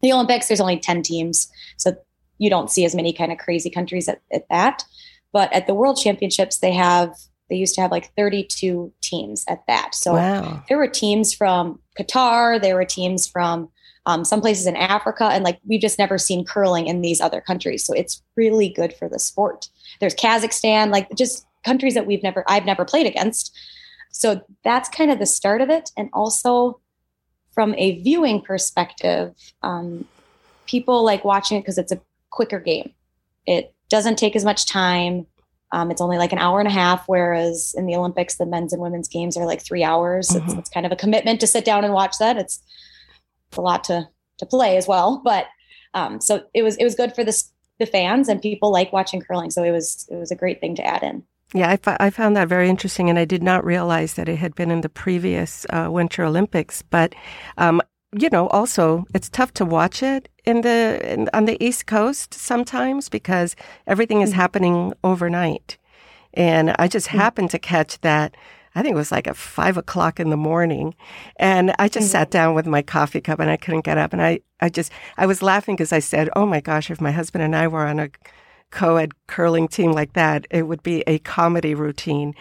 the 0.00 0.12
Olympics, 0.12 0.46
there's 0.46 0.60
only 0.60 0.78
10 0.78 1.02
teams. 1.02 1.48
So 1.76 1.96
you 2.38 2.50
don't 2.50 2.70
see 2.70 2.84
as 2.84 2.94
many 2.94 3.12
kind 3.12 3.32
of 3.32 3.38
crazy 3.38 3.68
countries 3.68 4.08
at, 4.08 4.20
at 4.32 4.48
that. 4.48 4.84
But 5.32 5.52
at 5.52 5.66
the 5.66 5.74
World 5.74 5.98
Championships, 5.98 6.58
they 6.58 6.72
have 6.72 7.14
they 7.50 7.56
used 7.56 7.74
to 7.74 7.80
have 7.80 7.90
like 7.90 8.14
32 8.14 8.92
teams 9.00 9.44
at 9.48 9.66
that. 9.66 9.94
So 9.94 10.14
wow. 10.14 10.62
there 10.68 10.76
were 10.76 10.86
teams 10.86 11.32
from 11.32 11.80
Qatar, 11.98 12.60
there 12.60 12.74
were 12.76 12.84
teams 12.84 13.26
from 13.26 13.70
um, 14.06 14.24
some 14.24 14.40
places 14.40 14.66
in 14.66 14.76
Africa, 14.76 15.24
and 15.24 15.44
like 15.44 15.58
we've 15.66 15.80
just 15.80 15.98
never 15.98 16.18
seen 16.18 16.44
curling 16.44 16.86
in 16.86 17.02
these 17.02 17.20
other 17.20 17.40
countries. 17.40 17.84
So 17.84 17.92
it's 17.94 18.22
really 18.36 18.68
good 18.68 18.94
for 18.94 19.08
the 19.08 19.18
sport. 19.18 19.68
There's 20.00 20.14
Kazakhstan, 20.14 20.90
like 20.90 21.08
just 21.14 21.46
countries 21.64 21.94
that 21.94 22.06
we've 22.06 22.22
never 22.22 22.44
I've 22.46 22.66
never 22.66 22.84
played 22.84 23.06
against. 23.06 23.56
So 24.10 24.40
that's 24.64 24.88
kind 24.88 25.10
of 25.10 25.18
the 25.18 25.26
start 25.26 25.60
of 25.60 25.70
it. 25.70 25.90
And 25.96 26.08
also 26.12 26.80
from 27.52 27.74
a 27.76 28.00
viewing 28.02 28.40
perspective, 28.40 29.34
um, 29.62 30.06
people 30.66 31.04
like 31.04 31.24
watching 31.24 31.58
it 31.58 31.62
because 31.62 31.78
it's 31.78 31.92
a 31.92 32.00
quicker 32.30 32.60
game. 32.60 32.92
It 33.46 33.74
doesn't 33.88 34.16
take 34.16 34.36
as 34.36 34.44
much 34.44 34.66
time. 34.66 35.26
Um, 35.72 35.90
it's 35.90 36.00
only 36.00 36.18
like 36.18 36.32
an 36.32 36.38
hour 36.38 36.60
and 36.60 36.68
a 36.68 36.72
half, 36.72 37.04
whereas 37.06 37.74
in 37.76 37.86
the 37.86 37.94
Olympics, 37.94 38.36
the 38.36 38.46
men's 38.46 38.72
and 38.72 38.80
women's 38.80 39.08
games 39.08 39.36
are 39.36 39.44
like 39.44 39.62
three 39.62 39.84
hours. 39.84 40.28
Mm-hmm. 40.28 40.48
It's, 40.48 40.58
it's, 40.58 40.70
kind 40.70 40.86
of 40.86 40.92
a 40.92 40.96
commitment 40.96 41.40
to 41.40 41.46
sit 41.46 41.64
down 41.64 41.84
and 41.84 41.92
watch 41.92 42.16
that. 42.20 42.38
It's, 42.38 42.62
it's 43.48 43.58
a 43.58 43.60
lot 43.60 43.84
to 43.84 44.08
to 44.38 44.46
play 44.46 44.76
as 44.76 44.86
well, 44.86 45.20
but 45.24 45.46
um, 45.94 46.20
so 46.20 46.44
it 46.54 46.62
was 46.62 46.76
it 46.76 46.84
was 46.84 46.94
good 46.94 47.14
for 47.14 47.24
the 47.24 47.42
the 47.78 47.86
fans 47.86 48.28
and 48.28 48.40
people 48.40 48.70
like 48.70 48.92
watching 48.92 49.20
curling. 49.20 49.50
So 49.50 49.62
it 49.62 49.70
was 49.70 50.06
it 50.10 50.16
was 50.16 50.30
a 50.30 50.36
great 50.36 50.60
thing 50.60 50.74
to 50.76 50.86
add 50.86 51.02
in. 51.02 51.24
Yeah, 51.54 51.76
I, 51.86 51.96
I 51.98 52.10
found 52.10 52.36
that 52.36 52.48
very 52.48 52.68
interesting, 52.68 53.08
and 53.08 53.18
I 53.18 53.24
did 53.24 53.42
not 53.42 53.64
realize 53.64 54.14
that 54.14 54.28
it 54.28 54.36
had 54.36 54.54
been 54.54 54.70
in 54.70 54.82
the 54.82 54.88
previous 54.88 55.64
uh, 55.70 55.88
Winter 55.90 56.24
Olympics. 56.24 56.82
But 56.82 57.14
um, 57.56 57.80
you 58.18 58.28
know, 58.30 58.48
also 58.48 59.04
it's 59.14 59.28
tough 59.28 59.52
to 59.54 59.64
watch 59.64 60.02
it 60.02 60.28
in 60.44 60.60
the 60.60 61.00
in, 61.02 61.28
on 61.32 61.46
the 61.46 61.62
East 61.64 61.86
Coast 61.86 62.34
sometimes 62.34 63.08
because 63.08 63.56
everything 63.86 64.20
is 64.20 64.30
mm-hmm. 64.30 64.40
happening 64.40 64.92
overnight, 65.02 65.78
and 66.34 66.74
I 66.78 66.86
just 66.86 67.08
mm-hmm. 67.08 67.18
happened 67.18 67.50
to 67.50 67.58
catch 67.58 68.00
that. 68.02 68.36
I 68.74 68.82
think 68.82 68.92
it 68.92 68.96
was 68.96 69.10
like 69.10 69.26
at 69.26 69.36
five 69.36 69.76
o'clock 69.76 70.20
in 70.20 70.30
the 70.30 70.36
morning. 70.36 70.94
And 71.36 71.74
I 71.80 71.88
just 71.88 72.08
mm-hmm. 72.08 72.12
sat 72.12 72.30
down 72.30 72.54
with 72.54 72.66
my 72.66 72.80
coffee 72.80 73.20
cup 73.20 73.40
and 73.40 73.50
I 73.50 73.56
couldn't 73.56 73.84
get 73.84 73.98
up. 73.98 74.12
And 74.12 74.22
I, 74.22 74.40
I 74.60 74.68
just, 74.68 74.92
I 75.16 75.26
was 75.26 75.42
laughing 75.42 75.74
because 75.74 75.92
I 75.92 75.98
said, 75.98 76.28
Oh 76.36 76.46
my 76.46 76.60
gosh, 76.60 76.88
if 76.88 77.00
my 77.00 77.10
husband 77.10 77.42
and 77.42 77.56
I 77.56 77.66
were 77.66 77.86
on 77.86 77.98
a 77.98 78.10
co-ed 78.70 79.12
curling 79.26 79.68
team 79.68 79.92
like 79.92 80.12
that, 80.14 80.46
it 80.50 80.62
would 80.62 80.82
be 80.82 81.02
a 81.06 81.18
comedy 81.20 81.74
routine. 81.74 82.34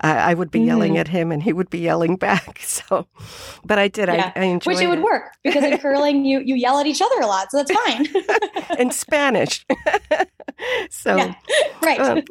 Uh, 0.00 0.06
I 0.06 0.34
would 0.34 0.52
be 0.52 0.60
mm. 0.60 0.66
yelling 0.66 0.96
at 0.96 1.08
him, 1.08 1.32
and 1.32 1.42
he 1.42 1.52
would 1.52 1.70
be 1.70 1.80
yelling 1.80 2.16
back. 2.16 2.60
So, 2.68 3.06
but 3.64 3.78
I 3.78 3.88
did. 3.88 4.08
Yeah. 4.08 4.32
I, 4.36 4.40
I 4.40 4.44
enjoyed 4.44 4.74
which 4.74 4.80
it, 4.80 4.84
it 4.84 4.88
would 4.88 5.02
work 5.02 5.36
because 5.42 5.64
in 5.64 5.78
curling 5.78 6.24
you 6.24 6.40
you 6.40 6.54
yell 6.54 6.78
at 6.78 6.86
each 6.86 7.02
other 7.02 7.20
a 7.20 7.26
lot, 7.26 7.50
so 7.50 7.62
that's 7.62 7.72
fine. 7.72 8.06
in 8.78 8.90
Spanish. 8.92 9.66
so, 10.90 11.16
yeah. 11.16 11.34
right. 11.82 12.00
Um, 12.00 12.22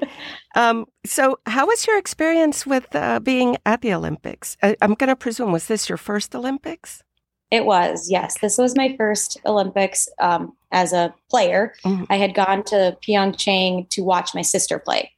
um, 0.55 0.85
so, 1.05 1.39
how 1.45 1.67
was 1.67 1.85
your 1.85 1.97
experience 1.97 2.65
with 2.65 2.95
uh, 2.95 3.19
being 3.19 3.57
at 3.65 3.81
the 3.81 3.93
Olympics? 3.93 4.57
I, 4.63 4.77
I'm 4.81 4.93
going 4.93 5.09
to 5.09 5.15
presume 5.15 5.51
was 5.51 5.67
this 5.67 5.89
your 5.89 5.97
first 5.97 6.33
Olympics? 6.33 7.03
It 7.49 7.65
was, 7.65 8.09
yes. 8.09 8.39
This 8.39 8.57
was 8.57 8.75
my 8.75 8.95
first 8.97 9.39
Olympics 9.45 10.09
um, 10.19 10.53
as 10.71 10.91
a 10.91 11.13
player. 11.29 11.73
Mm-hmm. 11.85 12.03
I 12.09 12.17
had 12.17 12.33
gone 12.33 12.63
to 12.65 12.97
Pyeongchang 13.07 13.89
to 13.89 14.03
watch 14.03 14.35
my 14.35 14.41
sister 14.41 14.79
play. 14.79 15.11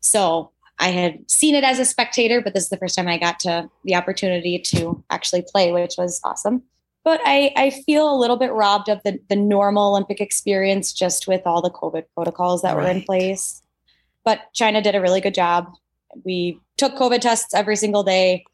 So 0.00 0.50
I 0.80 0.88
had 0.88 1.30
seen 1.30 1.54
it 1.54 1.62
as 1.62 1.78
a 1.78 1.84
spectator, 1.84 2.40
but 2.40 2.54
this 2.54 2.64
is 2.64 2.70
the 2.70 2.78
first 2.78 2.96
time 2.96 3.06
I 3.06 3.18
got 3.18 3.38
to 3.40 3.70
the 3.84 3.94
opportunity 3.94 4.58
to 4.58 5.04
actually 5.10 5.44
play, 5.46 5.70
which 5.72 5.94
was 5.96 6.20
awesome. 6.24 6.62
But 7.04 7.20
I, 7.24 7.52
I 7.56 7.70
feel 7.70 8.12
a 8.12 8.18
little 8.18 8.36
bit 8.36 8.52
robbed 8.52 8.88
of 8.88 9.00
the, 9.04 9.18
the 9.28 9.36
normal 9.36 9.90
Olympic 9.90 10.20
experience 10.20 10.92
just 10.92 11.28
with 11.28 11.42
all 11.46 11.62
the 11.62 11.70
COVID 11.70 12.04
protocols 12.14 12.62
that 12.62 12.76
right. 12.76 12.82
were 12.82 12.90
in 12.90 13.02
place. 13.02 13.62
But 14.24 14.40
China 14.54 14.82
did 14.82 14.94
a 14.94 15.00
really 15.00 15.20
good 15.20 15.34
job. 15.34 15.66
We 16.24 16.60
took 16.76 16.94
COVID 16.96 17.20
tests 17.20 17.54
every 17.54 17.76
single 17.76 18.02
day 18.02 18.44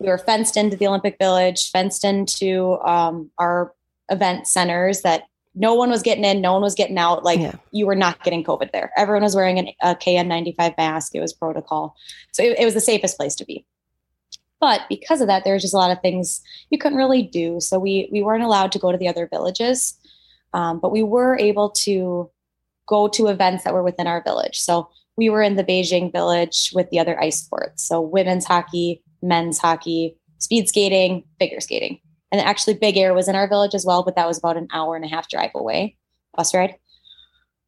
we 0.00 0.08
were 0.08 0.18
fenced 0.18 0.56
into 0.56 0.76
the 0.76 0.86
Olympic 0.86 1.18
Village, 1.18 1.70
fenced 1.70 2.04
into 2.04 2.78
um, 2.80 3.30
our 3.38 3.74
event 4.10 4.48
centers 4.48 5.02
that 5.02 5.24
no 5.54 5.74
one 5.74 5.90
was 5.90 6.02
getting 6.02 6.24
in, 6.24 6.40
no 6.40 6.52
one 6.52 6.62
was 6.62 6.74
getting 6.74 6.98
out. 6.98 7.22
Like 7.22 7.38
yeah. 7.38 7.54
you 7.70 7.86
were 7.86 7.94
not 7.94 8.24
getting 8.24 8.42
COVID 8.42 8.72
there. 8.72 8.92
Everyone 8.96 9.22
was 9.22 9.36
wearing 9.36 9.58
an, 9.58 9.68
a 9.82 9.94
KN95 9.94 10.76
mask. 10.78 11.14
It 11.14 11.20
was 11.20 11.32
protocol. 11.32 11.94
So 12.32 12.42
it, 12.42 12.58
it 12.58 12.64
was 12.64 12.74
the 12.74 12.80
safest 12.80 13.18
place 13.18 13.34
to 13.36 13.44
be. 13.44 13.66
But 14.58 14.82
because 14.88 15.20
of 15.20 15.26
that, 15.26 15.44
there 15.44 15.54
was 15.54 15.62
just 15.62 15.74
a 15.74 15.78
lot 15.78 15.90
of 15.90 16.00
things 16.00 16.40
you 16.70 16.78
couldn't 16.78 16.98
really 16.98 17.22
do. 17.22 17.60
So 17.60 17.78
we 17.78 18.08
we 18.12 18.22
weren't 18.22 18.42
allowed 18.42 18.72
to 18.72 18.78
go 18.78 18.92
to 18.92 18.98
the 18.98 19.08
other 19.08 19.26
villages, 19.26 19.94
um, 20.52 20.80
but 20.80 20.92
we 20.92 21.02
were 21.02 21.38
able 21.38 21.70
to 21.70 22.30
go 22.86 23.08
to 23.08 23.28
events 23.28 23.64
that 23.64 23.72
were 23.72 23.82
within 23.82 24.06
our 24.06 24.22
village. 24.22 24.60
So 24.60 24.90
we 25.16 25.30
were 25.30 25.42
in 25.42 25.56
the 25.56 25.64
Beijing 25.64 26.12
village 26.12 26.72
with 26.74 26.90
the 26.90 26.98
other 26.98 27.20
ice 27.20 27.40
sports. 27.42 27.84
So 27.84 28.00
women's 28.00 28.44
hockey, 28.44 29.02
men's 29.22 29.58
hockey, 29.58 30.16
speed 30.38 30.68
skating, 30.68 31.24
figure 31.38 31.60
skating. 31.60 32.00
And 32.32 32.40
actually 32.40 32.74
Big 32.74 32.96
Air 32.96 33.14
was 33.14 33.28
in 33.28 33.34
our 33.34 33.48
village 33.48 33.74
as 33.74 33.84
well, 33.84 34.02
but 34.02 34.16
that 34.16 34.26
was 34.26 34.38
about 34.38 34.56
an 34.56 34.68
hour 34.72 34.96
and 34.96 35.04
a 35.04 35.08
half 35.08 35.28
drive 35.28 35.50
away, 35.54 35.96
bus 36.36 36.54
ride. 36.54 36.76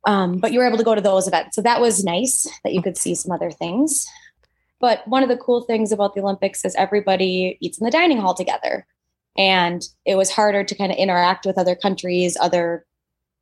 Um, 0.07 0.39
but 0.39 0.53
you 0.53 0.59
were 0.59 0.67
able 0.67 0.79
to 0.79 0.85
go 0.85 0.95
to 0.95 1.01
those 1.01 1.29
events. 1.29 1.57
So 1.57 1.63
that 1.63 1.81
was 1.81 2.05
nice 2.05 2.49
that 2.65 2.73
you 2.73 2.83
could 2.83 2.97
see 2.97 3.15
some 3.15 3.33
other 3.33 3.51
things. 3.51 4.07
But 4.81 5.07
one 5.07 5.23
of 5.23 5.29
the 5.29 5.37
cool 5.37 5.63
things 5.63 5.93
about 5.93 6.15
the 6.15 6.21
Olympics 6.21 6.65
is 6.65 6.75
everybody 6.75 7.57
eats 7.61 7.79
in 7.79 7.85
the 7.85 7.91
dining 7.91 8.19
hall 8.19 8.35
together. 8.35 8.87
And 9.39 9.83
it 10.05 10.17
was 10.17 10.31
harder 10.31 10.65
to 10.65 10.75
kind 10.75 10.91
of 10.91 10.99
interact 10.99 11.47
with 11.47 11.57
other 11.57 11.77
countries, 11.77 12.37
other 12.41 12.85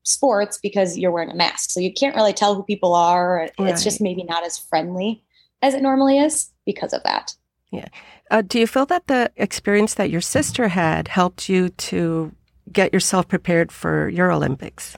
sports 0.03 0.59
because 0.63 0.99
you're 0.99 1.11
wearing 1.11 1.31
a 1.31 1.35
mask. 1.35 1.71
So 1.71 1.81
you 1.81 1.93
can't 1.93 2.15
really 2.15 2.33
tell 2.33 2.55
who 2.55 2.63
people 2.63 2.95
are. 2.95 3.51
Right. 3.59 3.71
It's 3.71 3.83
just 3.83 4.01
maybe 4.01 4.23
not 4.23 4.45
as 4.45 4.59
friendly 4.59 5.25
as 5.63 5.75
it 5.75 5.83
normally 5.83 6.19
is 6.19 6.51
because 6.65 6.93
of 6.93 7.03
that. 7.05 7.35
Yeah. 7.71 7.89
Uh, 8.31 8.43
do 8.43 8.59
you 8.59 8.67
feel 8.67 8.87
that 8.87 9.07
the 9.07 9.31
experience 9.37 9.95
that 9.95 10.11
your 10.11 10.21
sister 10.21 10.69
had 10.69 11.09
helped 11.09 11.49
you 11.49 11.69
to 11.69 12.33
get 12.73 12.93
yourself 12.93 13.29
prepared 13.29 13.71
for 13.73 14.09
your 14.09 14.31
Olympics? 14.33 14.97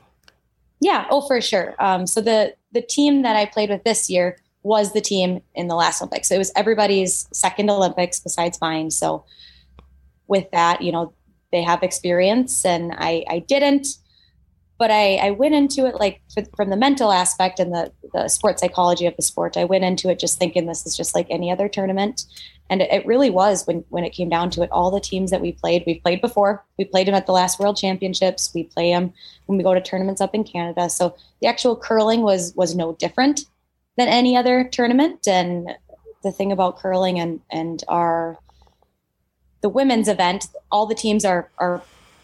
Yeah. 0.80 1.06
Oh, 1.10 1.26
for 1.26 1.40
sure. 1.40 1.74
Um, 1.78 2.06
so 2.06 2.20
the 2.20 2.54
the 2.72 2.82
team 2.82 3.22
that 3.22 3.36
I 3.36 3.46
played 3.46 3.70
with 3.70 3.84
this 3.84 4.08
year 4.08 4.38
was 4.62 4.92
the 4.92 5.00
team 5.00 5.42
in 5.54 5.68
the 5.68 5.74
last 5.74 6.00
Olympics. 6.00 6.28
So 6.28 6.34
it 6.34 6.38
was 6.38 6.52
everybody's 6.56 7.28
second 7.32 7.70
Olympics 7.70 8.20
besides 8.20 8.58
mine. 8.60 8.90
So 8.90 9.24
with 10.28 10.50
that, 10.52 10.82
you 10.82 10.92
know, 10.92 11.12
they 11.50 11.62
have 11.62 11.82
experience 11.82 12.64
and 12.64 12.92
I, 12.96 13.24
I 13.28 13.40
didn't 13.40 13.86
but 14.82 14.90
I, 14.90 15.14
I 15.14 15.30
went 15.30 15.54
into 15.54 15.86
it 15.86 15.94
like 16.00 16.22
from 16.56 16.68
the 16.68 16.76
mental 16.76 17.12
aspect 17.12 17.60
and 17.60 17.72
the, 17.72 17.92
the 18.12 18.26
sports 18.26 18.60
psychology 18.60 19.06
of 19.06 19.14
the 19.14 19.22
sport. 19.22 19.56
I 19.56 19.62
went 19.62 19.84
into 19.84 20.08
it 20.08 20.18
just 20.18 20.40
thinking 20.40 20.66
this 20.66 20.84
is 20.86 20.96
just 20.96 21.14
like 21.14 21.28
any 21.30 21.52
other 21.52 21.68
tournament. 21.68 22.24
And 22.68 22.82
it, 22.82 22.92
it 22.92 23.06
really 23.06 23.30
was 23.30 23.64
when, 23.64 23.84
when 23.90 24.02
it 24.02 24.10
came 24.10 24.28
down 24.28 24.50
to 24.50 24.62
it. 24.62 24.72
All 24.72 24.90
the 24.90 24.98
teams 24.98 25.30
that 25.30 25.40
we 25.40 25.52
played, 25.52 25.84
we've 25.86 26.02
played 26.02 26.20
before. 26.20 26.64
We 26.78 26.84
played 26.84 27.06
them 27.06 27.14
at 27.14 27.26
the 27.26 27.32
last 27.32 27.60
World 27.60 27.76
Championships. 27.76 28.50
We 28.52 28.64
play 28.64 28.90
them 28.90 29.12
when 29.46 29.56
we 29.56 29.62
go 29.62 29.72
to 29.72 29.80
tournaments 29.80 30.20
up 30.20 30.34
in 30.34 30.42
Canada. 30.42 30.90
So 30.90 31.14
the 31.40 31.46
actual 31.46 31.76
curling 31.76 32.22
was 32.22 32.52
was 32.56 32.74
no 32.74 32.94
different 32.94 33.42
than 33.96 34.08
any 34.08 34.36
other 34.36 34.64
tournament. 34.64 35.28
And 35.28 35.76
the 36.24 36.32
thing 36.32 36.50
about 36.50 36.80
curling 36.80 37.20
and 37.20 37.40
and 37.52 37.84
our 37.86 38.36
the 39.60 39.68
women's 39.68 40.08
event, 40.08 40.48
all 40.72 40.86
the 40.86 40.96
teams 40.96 41.24
are 41.24 41.48
are 41.58 41.82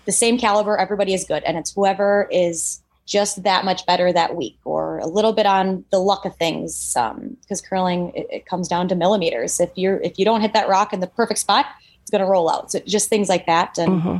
the 0.08 0.12
same 0.12 0.38
caliber, 0.38 0.78
everybody 0.78 1.12
is 1.12 1.26
good. 1.26 1.42
And 1.42 1.58
it's 1.58 1.74
whoever 1.74 2.28
is 2.32 2.80
just 3.04 3.42
that 3.42 3.66
much 3.66 3.84
better 3.84 4.10
that 4.10 4.36
week 4.36 4.58
or 4.64 5.00
a 5.00 5.06
little 5.06 5.34
bit 5.34 5.44
on 5.44 5.84
the 5.90 5.98
luck 5.98 6.24
of 6.24 6.34
things. 6.36 6.94
Because 6.94 7.60
um, 7.60 7.68
curling, 7.68 8.12
it, 8.14 8.26
it, 8.30 8.46
comes 8.46 8.68
down 8.68 8.88
to 8.88 8.94
millimeters. 8.94 9.60
If 9.60 9.70
you're 9.74 10.00
if 10.00 10.18
you 10.18 10.24
don't 10.24 10.40
hit 10.40 10.54
that 10.54 10.66
rock 10.66 10.94
in 10.94 11.00
the 11.00 11.06
perfect 11.06 11.40
spot, 11.40 11.66
it's 12.00 12.10
going 12.10 12.22
to 12.22 12.26
roll 12.26 12.48
out. 12.50 12.72
So 12.72 12.78
just 12.86 13.10
things 13.10 13.28
like 13.28 13.44
that. 13.44 13.76
And 13.76 14.00
mm-hmm. 14.00 14.16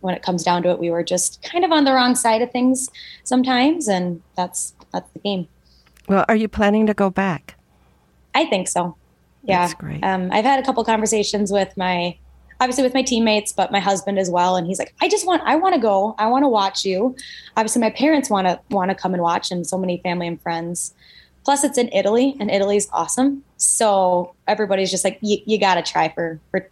when 0.00 0.14
it 0.14 0.22
comes 0.22 0.44
down 0.44 0.62
to 0.62 0.70
it, 0.70 0.78
we 0.78 0.88
were 0.88 1.04
just 1.04 1.42
kind 1.42 1.62
of 1.62 1.72
on 1.72 1.84
the 1.84 1.92
wrong 1.92 2.14
side 2.14 2.40
of 2.40 2.50
things 2.50 2.88
sometimes, 3.24 3.86
and 3.86 4.22
that's 4.34 4.72
that's 4.94 5.10
the 5.10 5.18
game. 5.18 5.46
Well, 6.08 6.24
are 6.26 6.36
you 6.36 6.48
planning 6.48 6.86
to 6.86 6.94
go 6.94 7.10
back? 7.10 7.56
I 8.34 8.46
think 8.46 8.66
so. 8.66 8.96
Yeah, 9.42 9.66
that's 9.66 9.74
great. 9.74 10.02
Um, 10.02 10.30
I've 10.32 10.46
had 10.46 10.58
a 10.58 10.62
couple 10.62 10.82
conversations 10.84 11.52
with 11.52 11.76
my 11.76 12.16
obviously 12.60 12.82
with 12.82 12.94
my 12.94 13.02
teammates, 13.02 13.52
but 13.52 13.70
my 13.70 13.80
husband 13.80 14.18
as 14.18 14.30
well. 14.30 14.56
And 14.56 14.66
he's 14.66 14.78
like, 14.78 14.94
I 15.00 15.08
just 15.08 15.26
want, 15.26 15.42
I 15.44 15.56
want 15.56 15.74
to 15.74 15.80
go. 15.80 16.14
I 16.18 16.26
want 16.26 16.44
to 16.44 16.48
watch 16.48 16.84
you. 16.84 17.16
Obviously, 17.56 17.80
my 17.80 17.90
parents 17.90 18.28
want 18.30 18.46
to 18.46 18.60
want 18.70 18.90
to 18.90 18.94
come 18.94 19.14
and 19.14 19.22
watch, 19.22 19.50
and 19.50 19.66
so 19.66 19.78
many 19.78 19.98
family 19.98 20.26
and 20.26 20.40
friends. 20.40 20.94
Plus, 21.44 21.64
it's 21.64 21.78
in 21.78 21.88
Italy, 21.92 22.36
and 22.40 22.50
Italy's 22.50 22.88
awesome. 22.92 23.42
So 23.56 24.34
everybody's 24.46 24.90
just 24.90 25.04
like, 25.04 25.18
you 25.22 25.58
got 25.58 25.74
to 25.74 25.82
try 25.82 26.08
for 26.08 26.40
for 26.50 26.68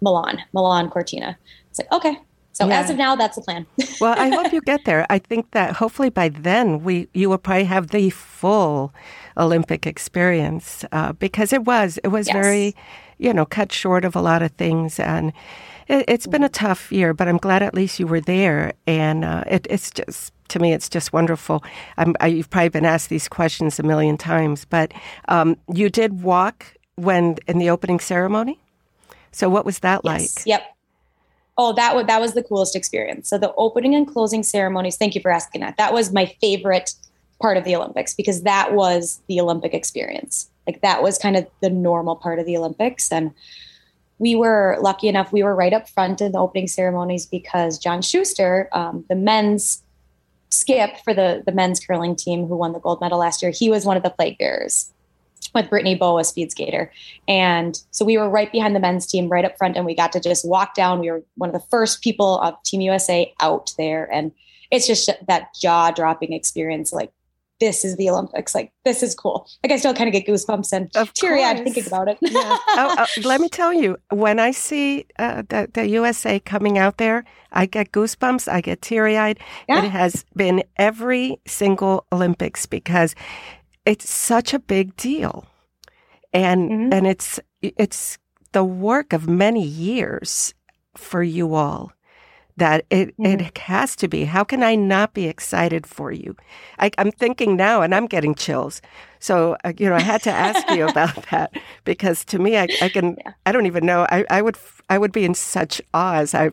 Milan, 0.00 0.42
Milan 0.52 0.90
Cortina. 0.90 1.38
It's 1.70 1.78
like, 1.78 1.92
okay. 1.92 2.18
So 2.58 2.66
yeah. 2.66 2.80
as 2.80 2.90
of 2.90 2.96
now, 2.96 3.14
that's 3.14 3.36
the 3.36 3.42
plan. 3.42 3.66
well, 4.00 4.14
I 4.18 4.28
hope 4.28 4.52
you 4.52 4.60
get 4.60 4.84
there. 4.84 5.06
I 5.08 5.18
think 5.18 5.52
that 5.52 5.76
hopefully 5.76 6.10
by 6.10 6.28
then 6.28 6.82
we 6.82 7.08
you 7.14 7.30
will 7.30 7.38
probably 7.38 7.64
have 7.64 7.88
the 7.88 8.10
full 8.10 8.92
Olympic 9.36 9.86
experience 9.86 10.84
uh, 10.90 11.12
because 11.12 11.52
it 11.52 11.64
was 11.64 11.98
it 12.02 12.08
was 12.08 12.26
yes. 12.26 12.34
very 12.34 12.74
you 13.18 13.34
know, 13.34 13.44
cut 13.44 13.72
short 13.72 14.04
of 14.04 14.16
a 14.16 14.20
lot 14.20 14.42
of 14.42 14.52
things. 14.52 14.98
And 14.98 15.32
it, 15.88 16.08
has 16.08 16.26
been 16.26 16.44
a 16.44 16.48
tough 16.48 16.90
year, 16.90 17.12
but 17.12 17.28
I'm 17.28 17.36
glad 17.36 17.62
at 17.62 17.74
least 17.74 17.98
you 17.98 18.06
were 18.06 18.20
there. 18.20 18.72
And 18.86 19.24
uh, 19.24 19.44
it, 19.46 19.66
it's 19.68 19.90
just, 19.90 20.32
to 20.48 20.58
me, 20.58 20.72
it's 20.72 20.88
just 20.88 21.12
wonderful. 21.12 21.62
I, 21.96 22.28
you've 22.28 22.50
probably 22.50 22.70
been 22.70 22.84
asked 22.86 23.10
these 23.10 23.28
questions 23.28 23.78
a 23.78 23.82
million 23.82 24.16
times, 24.16 24.64
but 24.64 24.92
um, 25.28 25.56
you 25.72 25.90
did 25.90 26.22
walk 26.22 26.66
when 26.94 27.36
in 27.46 27.58
the 27.58 27.70
opening 27.70 28.00
ceremony. 28.00 28.58
So 29.30 29.48
what 29.48 29.64
was 29.64 29.80
that 29.80 30.00
yes. 30.04 30.36
like? 30.36 30.46
Yep. 30.46 30.62
Oh, 31.60 31.72
that 31.72 31.94
was 31.96 32.06
that 32.06 32.20
was 32.20 32.34
the 32.34 32.42
coolest 32.42 32.76
experience. 32.76 33.28
So 33.28 33.36
the 33.36 33.52
opening 33.56 33.94
and 33.94 34.06
closing 34.06 34.44
ceremonies. 34.44 34.96
Thank 34.96 35.16
you 35.16 35.20
for 35.20 35.30
asking 35.32 35.60
that. 35.60 35.76
That 35.76 35.92
was 35.92 36.12
my 36.12 36.26
favorite 36.40 36.94
part 37.40 37.56
of 37.56 37.64
the 37.64 37.74
Olympics 37.74 38.14
because 38.14 38.42
that 38.42 38.74
was 38.74 39.20
the 39.28 39.40
Olympic 39.40 39.74
experience. 39.74 40.48
Like 40.66 40.80
that 40.82 41.02
was 41.02 41.18
kind 41.18 41.36
of 41.36 41.46
the 41.60 41.70
normal 41.70 42.16
part 42.16 42.38
of 42.38 42.46
the 42.46 42.56
Olympics. 42.56 43.10
And 43.10 43.32
we 44.18 44.34
were 44.34 44.78
lucky 44.80 45.08
enough, 45.08 45.32
we 45.32 45.42
were 45.42 45.54
right 45.54 45.72
up 45.72 45.88
front 45.88 46.20
in 46.20 46.32
the 46.32 46.38
opening 46.38 46.66
ceremonies 46.66 47.26
because 47.26 47.78
John 47.78 48.02
Shuster, 48.02 48.68
um, 48.72 49.04
the 49.08 49.14
men's 49.14 49.82
skip 50.50 50.98
for 51.04 51.14
the, 51.14 51.42
the 51.46 51.52
men's 51.52 51.78
curling 51.78 52.16
team 52.16 52.46
who 52.46 52.56
won 52.56 52.72
the 52.72 52.80
gold 52.80 53.00
medal 53.00 53.18
last 53.18 53.42
year, 53.42 53.52
he 53.52 53.70
was 53.70 53.84
one 53.84 53.96
of 53.96 54.02
the 54.02 54.10
flag 54.10 54.38
bearers 54.38 54.92
with 55.54 55.70
Brittany 55.70 55.94
Bowe, 55.94 56.18
a 56.18 56.24
speed 56.24 56.50
skater. 56.50 56.92
And 57.26 57.80
so 57.90 58.04
we 58.04 58.18
were 58.18 58.28
right 58.28 58.50
behind 58.50 58.74
the 58.74 58.80
men's 58.80 59.06
team, 59.06 59.28
right 59.28 59.44
up 59.44 59.56
front, 59.58 59.76
and 59.76 59.86
we 59.86 59.94
got 59.94 60.12
to 60.12 60.20
just 60.20 60.46
walk 60.46 60.74
down. 60.74 61.00
We 61.00 61.10
were 61.10 61.22
one 61.36 61.48
of 61.48 61.54
the 61.54 61.66
first 61.70 62.02
people 62.02 62.40
of 62.40 62.60
Team 62.62 62.80
USA 62.80 63.32
out 63.40 63.72
there. 63.78 64.12
And 64.12 64.32
it's 64.70 64.86
just 64.86 65.10
that 65.26 65.54
jaw 65.54 65.90
dropping 65.90 66.32
experience, 66.32 66.92
like 66.92 67.12
this 67.60 67.84
is 67.84 67.96
the 67.96 68.08
Olympics. 68.08 68.54
Like 68.54 68.72
this 68.84 69.02
is 69.02 69.14
cool. 69.14 69.48
Like 69.62 69.72
I 69.72 69.76
still 69.76 69.94
kind 69.94 70.08
of 70.08 70.12
get 70.12 70.26
goosebumps 70.26 70.72
and 70.72 70.92
teary 71.14 71.42
eyed 71.42 71.62
thinking 71.64 71.86
about 71.86 72.08
it. 72.08 72.18
yeah. 72.20 72.56
oh, 72.68 72.94
oh, 72.98 73.06
let 73.24 73.40
me 73.40 73.48
tell 73.48 73.72
you, 73.72 73.96
when 74.10 74.38
I 74.38 74.52
see 74.52 75.06
uh, 75.18 75.42
the, 75.48 75.68
the 75.72 75.88
USA 75.88 76.38
coming 76.40 76.78
out 76.78 76.98
there, 76.98 77.24
I 77.52 77.66
get 77.66 77.92
goosebumps. 77.92 78.50
I 78.50 78.60
get 78.60 78.82
teary 78.82 79.16
eyed. 79.16 79.38
Yeah. 79.68 79.84
It 79.84 79.88
has 79.88 80.24
been 80.36 80.62
every 80.76 81.40
single 81.46 82.06
Olympics 82.12 82.66
because 82.66 83.14
it's 83.88 84.10
such 84.10 84.52
a 84.52 84.58
big 84.58 84.94
deal, 84.96 85.46
and 86.32 86.70
mm-hmm. 86.70 86.92
and 86.92 87.06
it's 87.06 87.40
it's 87.62 88.18
the 88.52 88.62
work 88.64 89.14
of 89.14 89.26
many 89.26 89.64
years 89.64 90.52
for 90.94 91.22
you 91.22 91.54
all 91.54 91.92
that 92.58 92.84
it, 92.90 93.16
mm-hmm. 93.16 93.40
it 93.40 93.58
has 93.58 93.96
to 93.96 94.08
be. 94.08 94.24
How 94.24 94.44
can 94.44 94.62
I 94.62 94.74
not 94.74 95.14
be 95.14 95.26
excited 95.26 95.86
for 95.86 96.12
you? 96.12 96.36
I, 96.78 96.90
am 96.98 97.12
thinking 97.12 97.56
now, 97.56 97.80
and 97.80 97.94
I'm 97.94 98.06
getting 98.06 98.34
chills. 98.34 98.82
So, 99.20 99.56
uh, 99.64 99.72
you 99.78 99.88
know, 99.88 99.94
I 99.96 100.00
had 100.00 100.22
to 100.24 100.30
ask 100.30 100.68
you 100.70 100.86
about 100.88 101.26
that 101.30 101.52
because 101.84 102.24
to 102.26 102.38
me, 102.38 102.58
I, 102.58 102.68
I 102.82 102.88
can, 102.88 103.16
yeah. 103.24 103.32
I 103.46 103.52
don't 103.52 103.66
even 103.66 103.86
know. 103.86 104.06
I, 104.10 104.24
I 104.28 104.42
would, 104.42 104.58
I 104.90 104.98
would 104.98 105.12
be 105.12 105.24
in 105.24 105.34
such 105.34 105.80
awe 105.94 106.16
as 106.16 106.34
I 106.34 106.50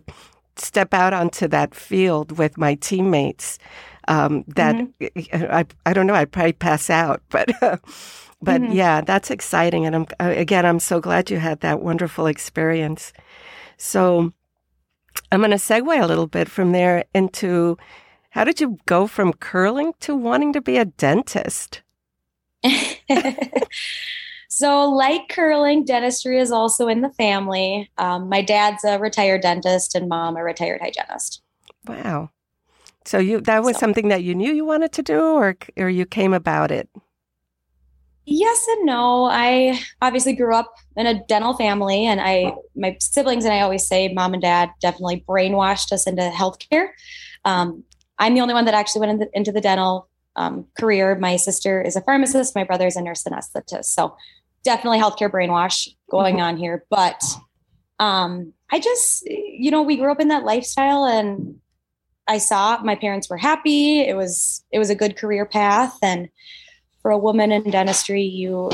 step 0.57 0.93
out 0.93 1.13
onto 1.13 1.47
that 1.49 1.75
field 1.75 2.37
with 2.37 2.57
my 2.57 2.75
teammates. 2.75 3.59
Um, 4.07 4.43
that 4.55 4.75
mm-hmm. 4.75 5.45
I, 5.51 5.65
I 5.85 5.93
don't 5.93 6.07
know. 6.07 6.13
I'd 6.13 6.31
probably 6.31 6.53
pass 6.53 6.89
out, 6.89 7.21
but. 7.29 7.51
Uh, 7.61 7.77
but 8.41 8.61
mm-hmm. 8.61 8.73
yeah, 8.73 9.01
that's 9.01 9.31
exciting, 9.31 9.85
and 9.85 9.95
I'm 9.95 10.05
uh, 10.19 10.33
again. 10.35 10.65
I'm 10.65 10.79
so 10.79 10.99
glad 10.99 11.31
you 11.31 11.37
had 11.37 11.61
that 11.61 11.81
wonderful 11.81 12.27
experience. 12.27 13.13
So, 13.77 14.33
I'm 15.31 15.39
going 15.39 15.51
to 15.51 15.57
segue 15.57 16.01
a 16.01 16.05
little 16.05 16.27
bit 16.27 16.49
from 16.49 16.71
there 16.71 17.05
into 17.13 17.77
how 18.31 18.43
did 18.43 18.59
you 18.59 18.77
go 18.85 19.07
from 19.07 19.33
curling 19.33 19.93
to 20.01 20.15
wanting 20.15 20.51
to 20.53 20.61
be 20.61 20.77
a 20.77 20.85
dentist? 20.85 21.81
so, 24.49 24.89
like 24.89 25.29
curling, 25.29 25.85
dentistry 25.85 26.39
is 26.39 26.51
also 26.51 26.87
in 26.87 27.01
the 27.01 27.11
family. 27.11 27.89
Um, 27.97 28.27
my 28.27 28.41
dad's 28.41 28.83
a 28.83 28.99
retired 28.99 29.41
dentist, 29.41 29.95
and 29.95 30.09
mom 30.09 30.35
a 30.35 30.43
retired 30.43 30.81
hygienist. 30.81 31.41
Wow. 31.87 32.31
So 33.05 33.19
you 33.19 33.41
that 33.41 33.63
was 33.63 33.75
so. 33.75 33.79
something 33.81 34.07
that 34.09 34.23
you 34.23 34.35
knew 34.35 34.51
you 34.51 34.65
wanted 34.65 34.91
to 34.93 35.03
do, 35.03 35.21
or 35.21 35.55
or 35.77 35.89
you 35.89 36.05
came 36.05 36.33
about 36.33 36.71
it? 36.71 36.89
Yes 38.27 38.65
and 38.67 38.87
no. 38.87 39.25
I 39.25 39.79
obviously 40.01 40.33
grew 40.33 40.55
up 40.55 40.73
in 40.95 41.05
a 41.05 41.23
dental 41.25 41.53
family, 41.53 42.07
and 42.07 42.19
I, 42.19 42.55
my 42.75 42.97
siblings 42.99 43.45
and 43.45 43.53
I 43.53 43.61
always 43.61 43.87
say, 43.87 44.11
mom 44.13 44.33
and 44.33 44.41
dad 44.41 44.71
definitely 44.81 45.23
brainwashed 45.27 45.91
us 45.91 46.07
into 46.07 46.23
healthcare. 46.23 46.87
Um, 47.45 47.83
I'm 48.17 48.33
the 48.33 48.41
only 48.41 48.55
one 48.55 48.65
that 48.65 48.73
actually 48.73 49.01
went 49.01 49.21
into, 49.21 49.37
into 49.37 49.51
the 49.51 49.61
dental 49.61 50.09
um, 50.35 50.65
career. 50.79 51.15
My 51.19 51.35
sister 51.35 51.83
is 51.83 51.95
a 51.95 52.01
pharmacist. 52.01 52.55
My 52.55 52.63
brother 52.63 52.87
is 52.87 52.95
a 52.95 53.01
nurse 53.03 53.23
anesthetist. 53.25 53.85
So 53.85 54.17
definitely 54.63 54.99
healthcare 54.99 55.29
brainwash 55.29 55.89
going 56.09 56.37
mm-hmm. 56.37 56.45
on 56.45 56.57
here. 56.57 56.83
But 56.89 57.21
um, 57.99 58.53
I 58.71 58.79
just, 58.79 59.23
you 59.27 59.69
know, 59.69 59.83
we 59.83 59.97
grew 59.97 60.11
up 60.11 60.19
in 60.19 60.29
that 60.29 60.45
lifestyle, 60.45 61.05
and 61.05 61.59
I 62.27 62.39
saw 62.39 62.81
my 62.81 62.95
parents 62.95 63.29
were 63.29 63.37
happy. 63.37 64.01
It 64.01 64.15
was 64.15 64.63
it 64.71 64.79
was 64.79 64.89
a 64.89 64.95
good 64.95 65.17
career 65.17 65.45
path, 65.45 65.97
and 66.01 66.29
for 67.01 67.11
a 67.11 67.17
woman 67.17 67.51
in 67.51 67.69
dentistry, 67.69 68.23
you 68.23 68.69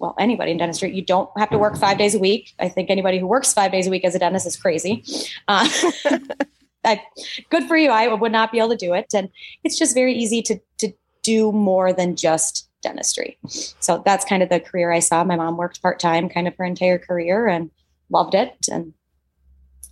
well, 0.00 0.14
anybody 0.18 0.50
in 0.52 0.56
dentistry, 0.56 0.94
you 0.94 1.02
don't 1.02 1.30
have 1.38 1.50
to 1.50 1.58
work 1.58 1.76
five 1.76 1.98
days 1.98 2.14
a 2.14 2.18
week. 2.18 2.54
I 2.58 2.70
think 2.70 2.88
anybody 2.88 3.18
who 3.18 3.26
works 3.26 3.52
five 3.52 3.70
days 3.70 3.86
a 3.86 3.90
week 3.90 4.04
as 4.04 4.14
a 4.14 4.18
dentist 4.18 4.46
is 4.46 4.56
crazy. 4.56 5.04
Uh, 5.46 5.68
I, 6.84 7.02
good 7.50 7.64
for 7.64 7.76
you. 7.76 7.90
I 7.90 8.08
would 8.08 8.32
not 8.32 8.50
be 8.50 8.58
able 8.58 8.70
to 8.70 8.76
do 8.76 8.94
it. 8.94 9.12
And 9.14 9.28
it's 9.62 9.78
just 9.78 9.94
very 9.94 10.14
easy 10.14 10.40
to, 10.42 10.58
to 10.78 10.92
do 11.22 11.52
more 11.52 11.92
than 11.92 12.16
just 12.16 12.70
dentistry. 12.82 13.38
So 13.46 14.02
that's 14.04 14.24
kind 14.24 14.42
of 14.42 14.48
the 14.48 14.58
career 14.58 14.90
I 14.90 15.00
saw. 15.00 15.22
My 15.22 15.36
mom 15.36 15.58
worked 15.58 15.82
part 15.82 16.00
time 16.00 16.30
kind 16.30 16.48
of 16.48 16.56
her 16.56 16.64
entire 16.64 16.98
career 16.98 17.46
and 17.46 17.70
loved 18.08 18.34
it. 18.34 18.56
And 18.70 18.94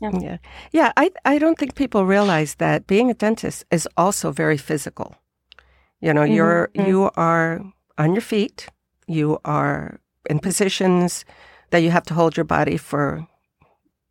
yeah. 0.01 0.11
yeah. 0.21 0.37
Yeah. 0.73 0.93
I, 0.97 1.11
I 1.25 1.39
don't 1.39 1.59
think 1.59 1.75
people 1.75 2.07
realize 2.07 2.57
that 2.57 2.87
being 2.87 3.11
a 3.11 3.15
dentist 3.15 3.65
is 3.71 3.89
also 3.97 4.33
very 4.33 4.57
physical. 4.57 5.15
You 6.01 6.15
know, 6.15 6.23
mm-hmm. 6.23 6.35
you're, 6.35 6.71
mm-hmm. 6.75 6.89
you 6.89 7.11
are 7.17 7.61
on 7.97 8.13
your 8.13 8.23
feet 8.23 8.69
you 9.09 9.39
are 9.45 10.01
in 10.29 10.39
positions 10.39 11.25
that 11.71 11.79
you 11.79 11.91
have 11.91 12.05
to 12.05 12.15
hold 12.15 12.37
your 12.37 12.45
body 12.45 12.77
for 12.77 13.27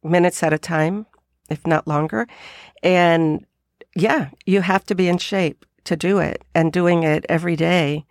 minutes 0.04 0.44
at 0.44 0.54
a 0.54 0.58
time, 0.58 1.06
if 1.50 1.66
not 1.66 1.88
longer. 1.88 2.28
And 2.84 3.46
yeah, 3.96 4.30
you 4.46 4.62
have 4.62 4.84
to 4.86 4.96
be 4.96 5.08
in 5.08 5.20
shape 5.20 5.66
to 5.86 5.96
do 5.96 6.18
it. 6.18 6.44
And 6.54 6.74
doing 6.74 7.04
it 7.04 7.26
every 7.30 7.56
day, 7.56 8.06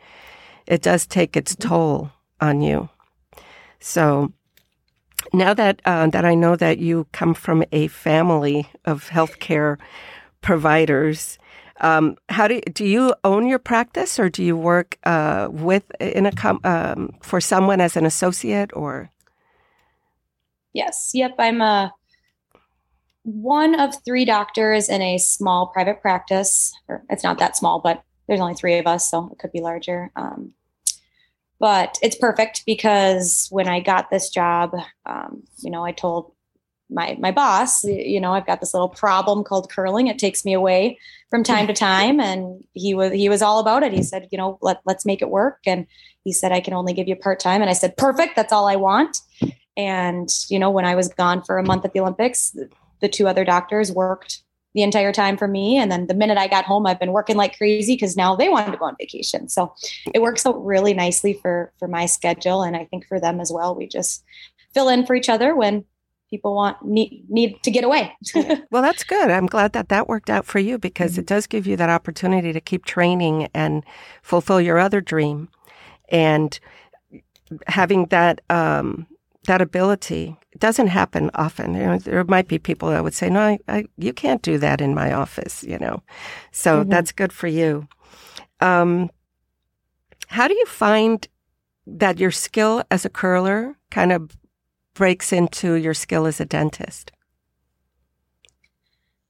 it 0.67 0.81
does 0.81 1.07
take 1.07 1.37
its 1.37 1.55
toll 1.57 2.11
on 2.41 2.63
you. 2.63 2.89
So 3.81 4.33
now 5.33 5.55
that 5.55 5.81
uh, 5.85 6.09
that 6.09 6.25
I 6.25 6.35
know 6.35 6.57
that 6.57 6.79
you 6.79 7.07
come 7.13 7.35
from 7.35 7.65
a 7.73 7.89
family 7.89 8.69
of 8.85 9.09
healthcare 9.11 9.79
providers, 10.41 11.39
um, 11.81 12.17
how 12.29 12.49
do 12.49 12.55
you, 12.55 12.61
do 12.73 12.85
you 12.85 13.15
own 13.25 13.47
your 13.47 13.59
practice, 13.59 14.19
or 14.19 14.29
do 14.29 14.43
you 14.43 14.57
work 14.57 14.99
uh, 15.05 15.49
with 15.51 15.85
in 16.01 16.27
a 16.27 16.33
com- 16.33 16.61
um, 16.65 17.15
for 17.21 17.41
someone 17.41 17.81
as 17.81 17.97
an 17.97 18.07
associate, 18.07 18.71
or? 18.75 19.11
Yes. 20.73 21.13
Yep. 21.15 21.37
I'm 21.39 21.61
a 21.61 21.93
one 23.23 23.79
of 23.79 23.95
three 24.05 24.25
doctors 24.25 24.89
in 24.89 25.03
a 25.03 25.19
small 25.19 25.69
private 25.69 26.01
practice. 26.01 26.73
Or 26.89 27.03
it's 27.11 27.25
not 27.25 27.39
that 27.39 27.57
small, 27.57 27.81
but 27.81 28.03
there's 28.29 28.41
only 28.41 28.55
three 28.55 28.79
of 28.79 28.87
us, 28.87 29.11
so 29.11 29.29
it 29.33 29.39
could 29.39 29.53
be 29.53 29.61
larger. 29.61 30.11
Um, 30.17 30.53
but 31.59 31.99
it's 32.03 32.17
perfect 32.17 32.65
because 32.67 33.49
when 33.51 33.69
I 33.69 33.81
got 33.81 34.11
this 34.11 34.31
job, 34.31 34.73
um, 35.07 35.43
you 35.59 35.71
know, 35.71 35.85
I 35.85 35.93
told 35.93 36.33
my 36.89 37.17
my 37.19 37.33
boss 37.33 37.83
you 37.83 38.21
know 38.21 38.33
i've 38.33 38.47
got 38.47 38.61
this 38.61 38.73
little 38.73 38.89
problem 38.89 39.43
called 39.43 39.71
curling. 39.71 40.07
It 40.07 40.19
takes 40.19 40.45
me 40.45 40.53
away 40.53 40.99
from 41.31 41.43
time 41.53 41.67
to 41.67 41.73
time. 41.73 42.21
And 42.21 42.65
he 42.73 42.95
was 42.95 43.13
he 43.13 43.29
was 43.29 43.43
all 43.43 43.59
about 43.59 43.83
it. 43.83 43.93
He 43.93 44.03
said 44.03 44.29
you 44.31 44.39
know 44.39 44.59
let, 44.63 44.81
let's 44.85 45.07
make 45.07 45.23
it 45.23 45.31
work. 45.31 45.59
And 45.67 45.87
he 46.25 46.33
said 46.33 46.53
i 46.53 46.61
can 46.61 46.75
only 46.75 46.93
give 46.93 47.09
you 47.09 47.17
part 47.17 47.41
time 47.41 47.61
and 47.61 47.71
i 47.71 47.75
said 47.75 47.97
perfect. 47.97 48.37
That's 48.37 48.53
all 48.53 48.69
i 48.69 48.77
want. 48.77 49.19
And 49.77 50.29
you 50.49 50.59
know 50.59 50.71
when 50.71 50.85
i 50.85 50.95
was 50.95 51.09
gone 51.09 51.43
for 51.43 51.59
a 51.59 51.65
month 51.65 51.85
at 51.85 51.93
the 51.93 52.01
olympics 52.01 52.51
the, 52.51 52.71
the 53.01 53.09
two 53.09 53.29
other 53.29 53.45
doctors 53.45 53.93
worked 53.93 54.43
the 54.77 54.83
entire 54.83 55.13
time 55.13 55.37
for 55.37 55.49
me 55.49 55.79
and 55.79 55.91
then 55.91 56.07
the 56.07 56.15
minute 56.15 56.39
i 56.39 56.47
got 56.47 56.65
home 56.65 56.87
i've 56.87 57.01
been 57.01 57.13
working 57.13 57.37
like 57.37 57.57
crazy 57.57 57.95
because 57.95 58.17
now 58.17 58.37
they 58.37 58.49
wanted 58.49 58.71
to 58.71 58.77
go 58.77 58.85
on 58.85 58.95
vacation 59.01 59.49
so 59.49 59.75
it 60.15 60.21
works 60.21 60.47
out 60.47 60.65
really 60.65 60.95
nicely 60.95 61.33
for 61.33 61.73
for 61.79 61.89
my 61.89 62.07
schedule 62.07 62.63
and 62.63 62.77
i 62.77 62.85
think 62.85 63.07
for 63.09 63.19
them 63.19 63.41
as 63.41 63.51
well 63.51 63.75
we 63.75 63.89
just 63.89 64.23
fill 64.75 64.89
in 64.89 65.05
for 65.07 65.17
each 65.17 65.31
other 65.31 65.57
when 65.57 65.85
people 66.29 66.55
want 66.55 66.85
need 66.85 67.25
need 67.29 67.63
to 67.63 67.71
get 67.71 67.85
away. 67.85 68.15
well, 68.71 68.83
that's 68.83 69.05
good. 69.05 69.31
I'm 69.31 69.47
glad 69.47 69.73
that 69.73 69.89
that 69.89 70.09
worked 70.09 70.29
out 70.29 70.45
for 70.45 70.59
you 70.59 70.79
because 70.79 71.13
mm-hmm. 71.13 71.21
it 71.21 71.27
does 71.27 71.47
give 71.47 71.67
you 71.67 71.77
that 71.77 71.89
opportunity 71.89 72.53
to 72.53 72.61
keep 72.61 72.85
training 72.85 73.49
and 73.55 73.85
fulfill 74.23 74.61
your 74.61 74.79
other 74.79 75.01
dream, 75.01 75.49
and 76.09 76.59
having 77.69 78.07
that 78.07 78.41
um, 78.51 79.07
that 79.47 79.63
ability 79.63 80.37
doesn't 80.59 80.89
happen 80.89 81.31
often. 81.35 81.75
You 81.75 81.81
know, 81.81 81.99
there 81.99 82.25
might 82.25 82.49
be 82.49 82.59
people 82.59 82.91
that 82.91 83.03
would 83.03 83.15
say, 83.15 83.29
"No, 83.29 83.41
I, 83.41 83.59
I, 83.69 83.85
you 83.97 84.13
can't 84.13 84.43
do 84.43 84.59
that 84.59 84.81
in 84.81 84.95
my 84.95 85.13
office." 85.13 85.63
You 85.63 85.79
know, 85.79 86.03
so 86.53 86.81
mm-hmm. 86.81 86.91
that's 86.91 87.13
good 87.13 87.33
for 87.33 87.47
you. 87.47 87.89
Um, 88.61 89.11
how 90.29 90.49
do 90.49 90.55
you 90.55 90.67
find 90.67 91.27
that 91.87 92.19
your 92.19 92.31
skill 92.31 92.83
as 92.91 93.05
a 93.05 93.11
curler 93.11 93.77
kind 93.91 94.13
of 94.13 94.37
breaks 94.95 95.33
into 95.33 95.75
your 95.75 95.95
skill 95.95 96.27
as 96.27 96.41
a 96.41 96.45
dentist? 96.45 97.13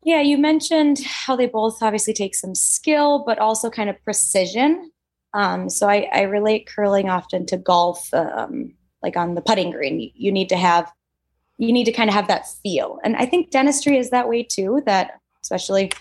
Yeah, 0.07 0.21
you 0.21 0.39
mentioned 0.39 1.01
how 1.05 1.35
they 1.35 1.47
both 1.47 1.83
obviously 1.83 2.13
take 2.13 2.37
some 2.37 2.55
skill, 2.55 3.25
but 3.27 3.41
also 3.41 3.69
kind 3.69 3.91
of 3.91 4.03
precision. 4.05 4.93
Um, 5.35 5.69
so 5.69 5.89
I, 5.89 6.09
I, 6.13 6.23
relate 6.23 6.69
curling 6.69 7.11
often 7.11 7.45
to 7.47 7.57
golf, 7.57 8.15
um, 8.15 8.73
like 9.07 9.17
on 9.17 9.35
the 9.35 9.41
putting 9.41 9.71
green. 9.71 10.11
You 10.15 10.33
need 10.33 10.49
to 10.49 10.57
have, 10.57 10.91
you 11.59 11.73
need 11.73 11.85
to 11.85 11.93
kind 11.93 12.11
of 12.11 12.15
have 12.15 12.29
that 12.29 12.49
feel, 12.63 12.99
and 13.05 13.17
I 13.17 13.27
think 13.27 13.51
dentistry 13.51 13.99
is 13.99 14.11
that 14.11 14.29
way 14.29 14.43
too. 14.43 14.83
That 14.87 15.21
especially 15.43 15.87
if 15.87 15.99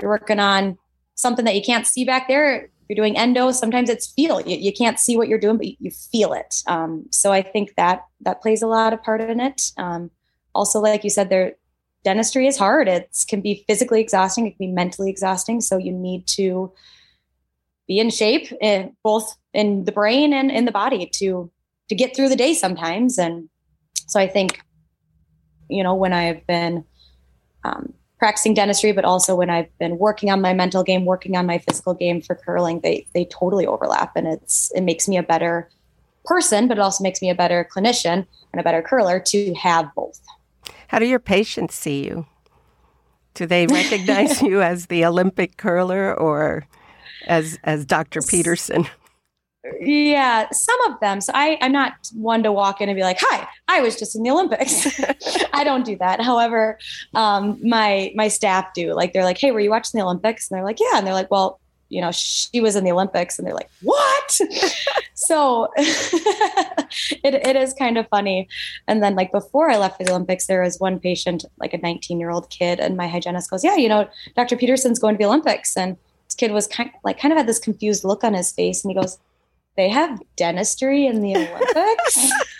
you're 0.00 0.10
working 0.10 0.40
on 0.40 0.78
something 1.16 1.44
that 1.44 1.56
you 1.56 1.62
can't 1.62 1.86
see 1.86 2.04
back 2.04 2.28
there, 2.28 2.56
if 2.56 2.70
you're 2.88 2.96
doing 2.96 3.16
endo 3.16 3.50
sometimes 3.50 3.88
it's 3.88 4.06
feel. 4.06 4.40
You, 4.40 4.56
you 4.56 4.72
can't 4.72 4.98
see 4.98 5.16
what 5.16 5.28
you're 5.28 5.38
doing 5.38 5.56
but 5.56 5.66
you, 5.80 5.90
feel 5.90 6.32
it. 6.32 6.62
Um, 6.66 7.06
so 7.10 7.32
i 7.32 7.42
think 7.42 7.74
that 7.76 8.04
that 8.20 8.42
plays 8.42 8.62
a 8.62 8.66
lot 8.66 8.92
of 8.92 9.02
part 9.02 9.20
in 9.20 9.40
it. 9.40 9.72
Um, 9.76 10.10
also 10.54 10.80
like 10.80 11.02
you 11.02 11.10
said 11.10 11.30
there 11.30 11.54
dentistry 12.04 12.46
is 12.46 12.58
hard. 12.58 12.86
It 12.86 13.08
can 13.26 13.40
be 13.40 13.64
physically 13.66 14.00
exhausting. 14.00 14.46
It 14.46 14.50
can 14.50 14.68
be 14.68 14.72
mentally 14.72 15.10
exhausting. 15.10 15.60
So 15.60 15.78
you 15.78 15.92
need 15.92 16.26
to 16.28 16.72
be 17.88 17.98
in 17.98 18.10
shape 18.10 18.52
in, 18.60 18.82
eh, 18.82 18.88
both 19.02 19.36
in 19.52 19.84
the 19.84 19.92
brain 19.92 20.32
and 20.32 20.50
in 20.50 20.66
the 20.66 20.72
body 20.72 21.06
to 21.14 21.50
to 21.88 21.94
get 21.94 22.14
through 22.14 22.28
the 22.28 22.36
day 22.36 22.54
sometimes 22.54 23.18
and 23.18 23.48
so 24.06 24.18
i 24.20 24.26
think 24.26 24.60
you 25.68 25.82
know 25.82 25.94
when 25.94 26.12
i've 26.12 26.46
been 26.46 26.84
um, 27.64 27.94
practicing 28.24 28.54
dentistry, 28.54 28.92
but 28.92 29.04
also 29.04 29.34
when 29.34 29.50
I've 29.50 29.76
been 29.78 29.98
working 29.98 30.30
on 30.30 30.40
my 30.40 30.54
mental 30.54 30.82
game, 30.82 31.04
working 31.04 31.36
on 31.36 31.44
my 31.44 31.58
physical 31.58 31.92
game 31.92 32.22
for 32.22 32.34
curling, 32.34 32.80
they 32.80 33.06
they 33.12 33.26
totally 33.26 33.66
overlap, 33.66 34.16
and 34.16 34.26
it's 34.26 34.72
it 34.74 34.80
makes 34.80 35.06
me 35.06 35.18
a 35.18 35.22
better 35.22 35.68
person, 36.24 36.66
but 36.66 36.78
it 36.78 36.80
also 36.80 37.04
makes 37.04 37.20
me 37.20 37.28
a 37.28 37.34
better 37.34 37.68
clinician 37.70 38.26
and 38.52 38.60
a 38.60 38.62
better 38.62 38.80
curler 38.80 39.20
to 39.20 39.52
have 39.54 39.94
both. 39.94 40.20
How 40.88 40.98
do 40.98 41.06
your 41.06 41.18
patients 41.18 41.74
see 41.74 42.06
you? 42.06 42.26
Do 43.34 43.44
they 43.44 43.66
recognize 43.66 44.40
you 44.48 44.62
as 44.62 44.86
the 44.86 45.04
Olympic 45.04 45.58
curler 45.58 46.14
or 46.14 46.66
as 47.26 47.58
as 47.64 47.84
Dr. 47.84 48.20
Peterson? 48.26 48.86
Yeah, 49.80 50.50
some 50.50 50.78
of 50.92 51.00
them. 51.00 51.20
So 51.20 51.32
I, 51.34 51.56
I'm 51.62 51.72
not 51.72 51.94
one 52.14 52.42
to 52.42 52.52
walk 52.52 52.82
in 52.82 52.88
and 52.90 52.96
be 52.96 53.02
like, 53.02 53.16
"Hi, 53.20 53.48
I 53.66 53.80
was 53.80 53.98
just 53.98 54.14
in 54.14 54.22
the 54.22 54.30
Olympics." 54.30 54.86
I 55.54 55.64
don't 55.64 55.86
do 55.86 55.96
that. 55.96 56.20
However, 56.20 56.78
um, 57.14 57.58
my 57.66 58.12
my 58.14 58.28
staff 58.28 58.74
do. 58.74 58.92
Like 58.92 59.14
they're 59.14 59.24
like, 59.24 59.38
"Hey, 59.38 59.52
were 59.52 59.60
you 59.60 59.70
watching 59.70 59.98
the 59.98 60.04
Olympics?" 60.04 60.50
And 60.50 60.58
they're 60.58 60.64
like, 60.64 60.80
"Yeah." 60.80 60.96
And 60.98 61.06
they're 61.06 61.14
like, 61.14 61.30
"Well, 61.30 61.60
you 61.88 62.02
know, 62.02 62.12
she 62.12 62.60
was 62.60 62.76
in 62.76 62.84
the 62.84 62.92
Olympics," 62.92 63.38
and 63.38 63.46
they're 63.48 63.54
like, 63.54 63.70
"What?" 63.80 64.38
so 65.14 65.68
it 65.76 67.34
it 67.34 67.56
is 67.56 67.72
kind 67.72 67.96
of 67.96 68.06
funny. 68.08 68.48
And 68.86 69.02
then 69.02 69.14
like 69.14 69.32
before 69.32 69.70
I 69.70 69.78
left 69.78 69.96
for 69.96 70.04
the 70.04 70.10
Olympics, 70.10 70.46
there 70.46 70.62
was 70.62 70.78
one 70.78 71.00
patient, 71.00 71.46
like 71.58 71.72
a 71.72 71.78
19 71.78 72.20
year 72.20 72.30
old 72.30 72.50
kid, 72.50 72.80
and 72.80 72.98
my 72.98 73.08
hygienist 73.08 73.50
goes, 73.50 73.64
"Yeah, 73.64 73.76
you 73.76 73.88
know, 73.88 74.06
Dr. 74.36 74.58
Peterson's 74.58 74.98
going 74.98 75.14
to 75.14 75.18
the 75.18 75.24
Olympics," 75.24 75.74
and 75.74 75.96
this 76.26 76.34
kid 76.34 76.52
was 76.52 76.66
kind 76.66 76.90
like 77.02 77.18
kind 77.18 77.32
of 77.32 77.38
had 77.38 77.46
this 77.46 77.58
confused 77.58 78.04
look 78.04 78.24
on 78.24 78.34
his 78.34 78.52
face, 78.52 78.84
and 78.84 78.90
he 78.90 79.00
goes 79.00 79.18
they 79.76 79.88
have 79.88 80.20
dentistry 80.36 81.06
in 81.06 81.20
the 81.20 81.36
Olympics. 81.36 82.30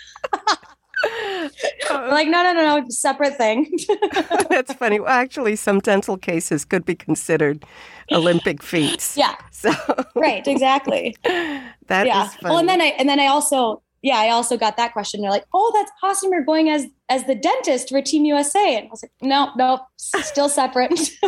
like 1.89 2.27
no 2.27 2.43
no 2.43 2.53
no 2.53 2.79
no 2.79 2.89
separate 2.89 3.37
thing. 3.37 3.71
That's 4.49 4.73
funny. 4.73 4.99
Well 4.99 5.09
actually 5.09 5.55
some 5.55 5.79
dental 5.79 6.17
cases 6.17 6.65
could 6.65 6.85
be 6.85 6.95
considered 6.95 7.65
olympic 8.11 8.61
feats. 8.61 9.17
Yeah. 9.17 9.35
So 9.51 9.71
right 10.15 10.45
exactly. 10.47 11.15
That 11.23 12.07
yeah. 12.07 12.29
well 12.41 12.57
and 12.57 12.67
then 12.67 12.81
i 12.81 12.87
and 12.99 13.07
then 13.07 13.19
i 13.19 13.27
also 13.27 13.81
yeah 14.05 14.19
i 14.19 14.29
also 14.29 14.55
got 14.55 14.77
that 14.77 14.93
question. 14.93 15.21
They're 15.21 15.31
like 15.31 15.45
oh 15.53 15.71
that's 15.73 15.91
awesome. 16.03 16.31
You're 16.31 16.45
going 16.45 16.69
as 16.69 16.85
as 17.09 17.25
the 17.25 17.35
dentist 17.35 17.89
for 17.89 18.01
team 18.01 18.23
usa 18.23 18.77
and 18.77 18.87
i 18.87 18.89
was 18.89 19.03
like 19.03 19.11
no 19.21 19.49
no 19.57 19.79
still 19.97 20.49
separate. 20.49 20.91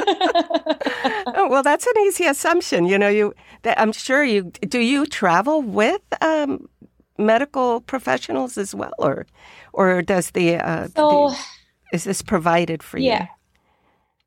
Oh, 1.39 1.47
well 1.49 1.61
that's 1.61 1.85
an 1.85 1.93
easy 2.01 2.25
assumption. 2.25 2.85
You 2.85 2.97
know 2.97 3.09
you 3.09 3.33
i'm 3.65 3.91
sure 3.91 4.23
you 4.23 4.43
do 4.43 4.79
you 4.79 5.05
travel 5.05 5.61
with 5.61 6.01
um, 6.21 6.69
medical 7.17 7.81
professionals 7.81 8.57
as 8.57 8.73
well? 8.73 8.93
Or 8.97 9.25
or 9.73 10.01
does 10.01 10.31
the, 10.31 10.55
uh, 10.55 10.87
so, 10.95 11.29
the 11.29 11.37
is 11.93 12.03
this 12.05 12.21
provided 12.21 12.81
for 12.81 12.97
you? 12.97 13.07
yeah. 13.07 13.27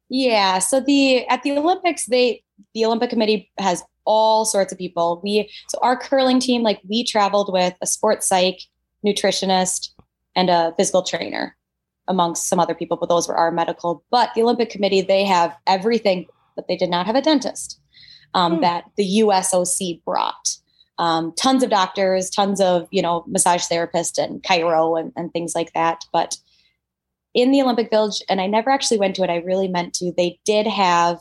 you 0.08 0.30
yeah. 0.30 0.58
So 0.58 0.80
the 0.80 1.26
at 1.28 1.42
the 1.42 1.52
olympics 1.52 2.06
they 2.06 2.42
the 2.74 2.84
olympic 2.84 3.10
committee 3.10 3.50
has 3.58 3.82
all 4.12 4.44
sorts 4.44 4.72
of 4.72 4.78
people 4.78 5.20
we 5.22 5.48
so 5.68 5.78
our 5.82 5.96
curling 5.96 6.40
team 6.40 6.62
like 6.62 6.80
we 6.88 7.04
traveled 7.04 7.52
with 7.52 7.74
a 7.80 7.86
sports 7.86 8.26
psych 8.26 8.58
nutritionist 9.06 9.90
and 10.34 10.50
a 10.50 10.74
physical 10.76 11.04
trainer 11.04 11.56
amongst 12.08 12.48
some 12.48 12.58
other 12.58 12.74
people 12.74 12.96
but 12.96 13.08
those 13.08 13.28
were 13.28 13.36
our 13.36 13.52
medical 13.52 14.04
but 14.10 14.30
the 14.34 14.42
olympic 14.42 14.68
committee 14.68 15.00
they 15.00 15.24
have 15.24 15.56
everything 15.68 16.26
but 16.56 16.66
they 16.66 16.76
did 16.76 16.90
not 16.90 17.06
have 17.06 17.14
a 17.14 17.22
dentist 17.22 17.80
um, 18.34 18.56
hmm. 18.56 18.62
that 18.62 18.84
the 18.96 19.20
usoc 19.20 20.02
brought 20.04 20.56
um, 20.98 21.32
tons 21.34 21.62
of 21.62 21.70
doctors, 21.70 22.28
tons 22.28 22.60
of, 22.60 22.86
you 22.90 23.00
know, 23.00 23.24
massage 23.26 23.64
therapists 23.66 24.22
and 24.22 24.42
chiro 24.42 25.00
and, 25.00 25.12
and 25.16 25.32
things 25.32 25.54
like 25.54 25.72
that. 25.72 26.04
But 26.12 26.36
in 27.32 27.52
the 27.52 27.62
Olympic 27.62 27.88
Village, 27.88 28.22
and 28.28 28.38
I 28.38 28.46
never 28.46 28.68
actually 28.68 28.98
went 28.98 29.16
to 29.16 29.22
it, 29.22 29.30
I 29.30 29.36
really 29.36 29.66
meant 29.66 29.94
to, 29.94 30.12
they 30.14 30.38
did 30.44 30.66
have 30.66 31.18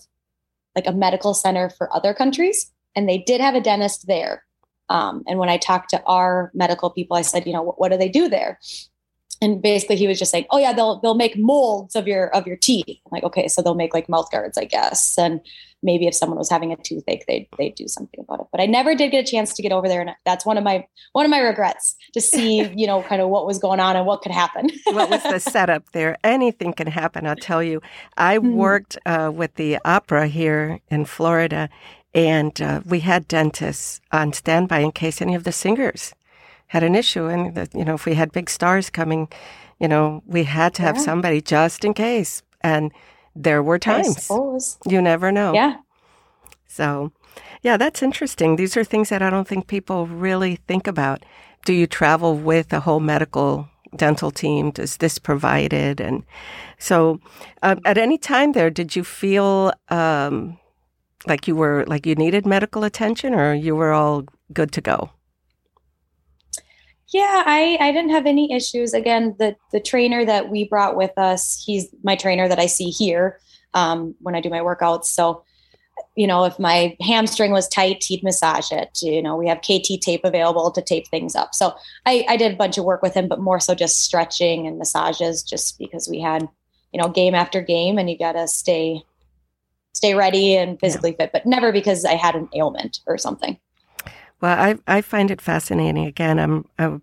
like 0.75 0.85
a 0.85 0.91
medical 0.91 1.33
center 1.33 1.69
for 1.69 1.93
other 1.95 2.13
countries 2.13 2.71
and 2.95 3.07
they 3.07 3.19
did 3.19 3.41
have 3.41 3.55
a 3.55 3.61
dentist 3.61 4.07
there. 4.07 4.43
Um, 4.89 5.23
and 5.27 5.37
when 5.37 5.49
I 5.49 5.57
talked 5.57 5.91
to 5.91 6.03
our 6.03 6.51
medical 6.53 6.89
people, 6.89 7.15
I 7.15 7.21
said, 7.21 7.45
you 7.45 7.53
know, 7.53 7.61
what, 7.61 7.79
what 7.79 7.91
do 7.91 7.97
they 7.97 8.09
do 8.09 8.27
there? 8.27 8.59
and 9.41 9.61
basically 9.61 9.95
he 9.95 10.07
was 10.07 10.19
just 10.19 10.31
saying, 10.31 10.45
"Oh 10.51 10.57
yeah, 10.57 10.73
they'll 10.73 10.99
they'll 10.99 11.15
make 11.15 11.37
molds 11.37 11.95
of 11.95 12.07
your 12.07 12.27
of 12.35 12.45
your 12.45 12.57
teeth." 12.57 12.85
I'm 12.87 13.11
like, 13.11 13.23
okay, 13.23 13.47
so 13.47 13.61
they'll 13.61 13.75
make 13.75 13.93
like 13.93 14.09
mouth 14.09 14.29
guards, 14.31 14.57
I 14.57 14.65
guess, 14.65 15.17
and 15.17 15.39
maybe 15.81 16.07
if 16.07 16.13
someone 16.13 16.37
was 16.37 16.49
having 16.49 16.73
a 16.73 16.77
toothache, 16.77 17.25
they'd 17.27 17.47
they'd 17.57 17.75
do 17.75 17.87
something 17.87 18.19
about 18.19 18.41
it. 18.41 18.47
But 18.51 18.61
I 18.61 18.65
never 18.65 18.95
did 18.95 19.11
get 19.11 19.27
a 19.27 19.31
chance 19.31 19.53
to 19.53 19.61
get 19.61 19.71
over 19.71 19.87
there, 19.87 20.01
and 20.01 20.11
that's 20.25 20.45
one 20.45 20.57
of 20.57 20.63
my 20.63 20.85
one 21.13 21.25
of 21.25 21.31
my 21.31 21.39
regrets 21.39 21.95
to 22.13 22.21
see, 22.21 22.69
you 22.75 22.85
know, 22.85 23.01
kind 23.03 23.21
of 23.21 23.29
what 23.29 23.45
was 23.45 23.59
going 23.59 23.79
on 23.79 23.95
and 23.95 24.05
what 24.05 24.21
could 24.21 24.31
happen. 24.31 24.69
what 24.87 25.09
was 25.09 25.23
the 25.23 25.39
setup 25.51 25.91
there? 25.91 26.17
Anything 26.23 26.73
can 26.73 26.87
happen. 26.87 27.25
I'll 27.25 27.35
tell 27.35 27.63
you. 27.63 27.81
I 28.17 28.37
mm-hmm. 28.37 28.53
worked 28.53 28.97
uh, 29.05 29.31
with 29.33 29.55
the 29.55 29.79
opera 29.85 30.27
here 30.27 30.79
in 30.89 31.05
Florida, 31.05 31.69
and 32.13 32.61
uh, 32.61 32.81
we 32.85 33.01
had 33.01 33.27
dentists 33.27 34.01
on 34.11 34.33
standby 34.33 34.79
in 34.79 34.91
case 34.91 35.21
any 35.21 35.35
of 35.35 35.43
the 35.43 35.51
singers 35.51 36.13
had 36.67 36.83
an 36.83 36.95
issue, 36.95 37.25
and 37.25 37.55
that 37.55 37.73
you 37.73 37.83
know 37.83 37.95
if 37.95 38.05
we 38.05 38.13
had 38.13 38.31
big 38.31 38.49
stars 38.49 38.89
coming, 38.89 39.27
you 39.79 39.87
know 39.87 40.23
we 40.25 40.43
had 40.43 40.73
to 40.75 40.81
have 40.81 40.97
yeah. 40.97 41.03
somebody 41.03 41.41
just 41.41 41.83
in 41.83 41.93
case. 41.93 42.43
And 42.61 42.91
there 43.35 43.63
were 43.63 43.79
times 43.79 44.29
you 44.85 45.01
never 45.01 45.31
know. 45.31 45.53
Yeah. 45.53 45.77
So, 46.67 47.11
yeah, 47.63 47.77
that's 47.77 48.03
interesting. 48.03 48.55
These 48.55 48.77
are 48.77 48.83
things 48.83 49.09
that 49.09 49.21
I 49.21 49.29
don't 49.29 49.47
think 49.47 49.67
people 49.67 50.05
really 50.05 50.57
think 50.67 50.87
about. 50.87 51.25
Do 51.65 51.73
you 51.73 51.87
travel 51.87 52.35
with 52.35 52.71
a 52.71 52.81
whole 52.81 52.99
medical 52.99 53.67
dental 53.95 54.29
team? 54.29 54.71
Does 54.71 54.97
this 54.97 55.17
provide 55.17 55.73
it? 55.73 55.99
And 55.99 56.23
so, 56.77 57.19
uh, 57.63 57.77
at 57.85 57.97
any 57.97 58.17
time 58.17 58.51
there, 58.51 58.69
did 58.69 58.95
you 58.95 59.03
feel 59.03 59.73
um, 59.89 60.57
like 61.27 61.47
you 61.47 61.55
were 61.55 61.85
like 61.87 62.05
you 62.05 62.15
needed 62.15 62.45
medical 62.45 62.83
attention, 62.83 63.33
or 63.33 63.53
you 63.53 63.75
were 63.75 63.91
all 63.91 64.25
good 64.53 64.71
to 64.73 64.81
go? 64.81 65.11
Yeah, 67.11 67.43
I, 67.45 67.77
I 67.79 67.91
didn't 67.91 68.11
have 68.11 68.27
any 68.27 68.53
issues. 68.53 68.93
Again, 68.93 69.35
the 69.39 69.55
the 69.71 69.79
trainer 69.79 70.25
that 70.25 70.49
we 70.49 70.67
brought 70.67 70.95
with 70.95 71.17
us, 71.17 71.61
he's 71.65 71.87
my 72.03 72.15
trainer 72.15 72.47
that 72.47 72.59
I 72.59 72.67
see 72.67 72.89
here 72.89 73.39
um, 73.73 74.15
when 74.19 74.35
I 74.35 74.41
do 74.41 74.49
my 74.49 74.59
workouts. 74.59 75.05
So, 75.05 75.43
you 76.15 76.27
know, 76.27 76.45
if 76.45 76.59
my 76.59 76.95
hamstring 77.01 77.51
was 77.51 77.67
tight, 77.67 78.03
he'd 78.03 78.23
massage 78.23 78.71
it. 78.71 78.99
You 79.01 79.23
know, 79.23 79.35
we 79.35 79.47
have 79.47 79.61
KT 79.61 80.01
tape 80.01 80.21
available 80.23 80.69
to 80.71 80.81
tape 80.83 81.07
things 81.07 81.35
up. 81.35 81.55
So 81.55 81.73
I, 82.05 82.25
I 82.29 82.37
did 82.37 82.53
a 82.53 82.57
bunch 82.57 82.77
of 82.77 82.85
work 82.85 83.01
with 83.01 83.15
him, 83.15 83.27
but 83.27 83.39
more 83.39 83.59
so 83.59 83.73
just 83.73 84.03
stretching 84.03 84.67
and 84.67 84.77
massages, 84.77 85.41
just 85.41 85.79
because 85.79 86.07
we 86.07 86.19
had, 86.21 86.47
you 86.93 87.01
know, 87.01 87.09
game 87.09 87.33
after 87.33 87.61
game, 87.61 87.97
and 87.97 88.09
you 88.09 88.19
got 88.19 88.33
to 88.33 88.47
stay 88.47 89.01
stay 89.93 90.13
ready 90.13 90.55
and 90.55 90.79
physically 90.79 91.11
yeah. 91.11 91.25
fit, 91.25 91.31
but 91.33 91.45
never 91.45 91.71
because 91.71 92.05
I 92.05 92.13
had 92.13 92.35
an 92.35 92.49
ailment 92.55 92.99
or 93.07 93.17
something. 93.17 93.57
Well, 94.41 94.57
I 94.57 94.77
I 94.87 95.01
find 95.01 95.31
it 95.31 95.41
fascinating. 95.41 96.05
Again, 96.05 96.39
I'm 96.39 96.65
I 96.77 96.99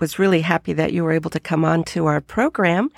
was 0.00 0.18
really 0.18 0.40
happy 0.40 0.72
that 0.72 0.92
you 0.92 1.04
were 1.04 1.12
able 1.12 1.30
to 1.30 1.40
come 1.40 1.64
on 1.64 1.84
to 1.84 2.06
our 2.06 2.20
program. 2.20 2.90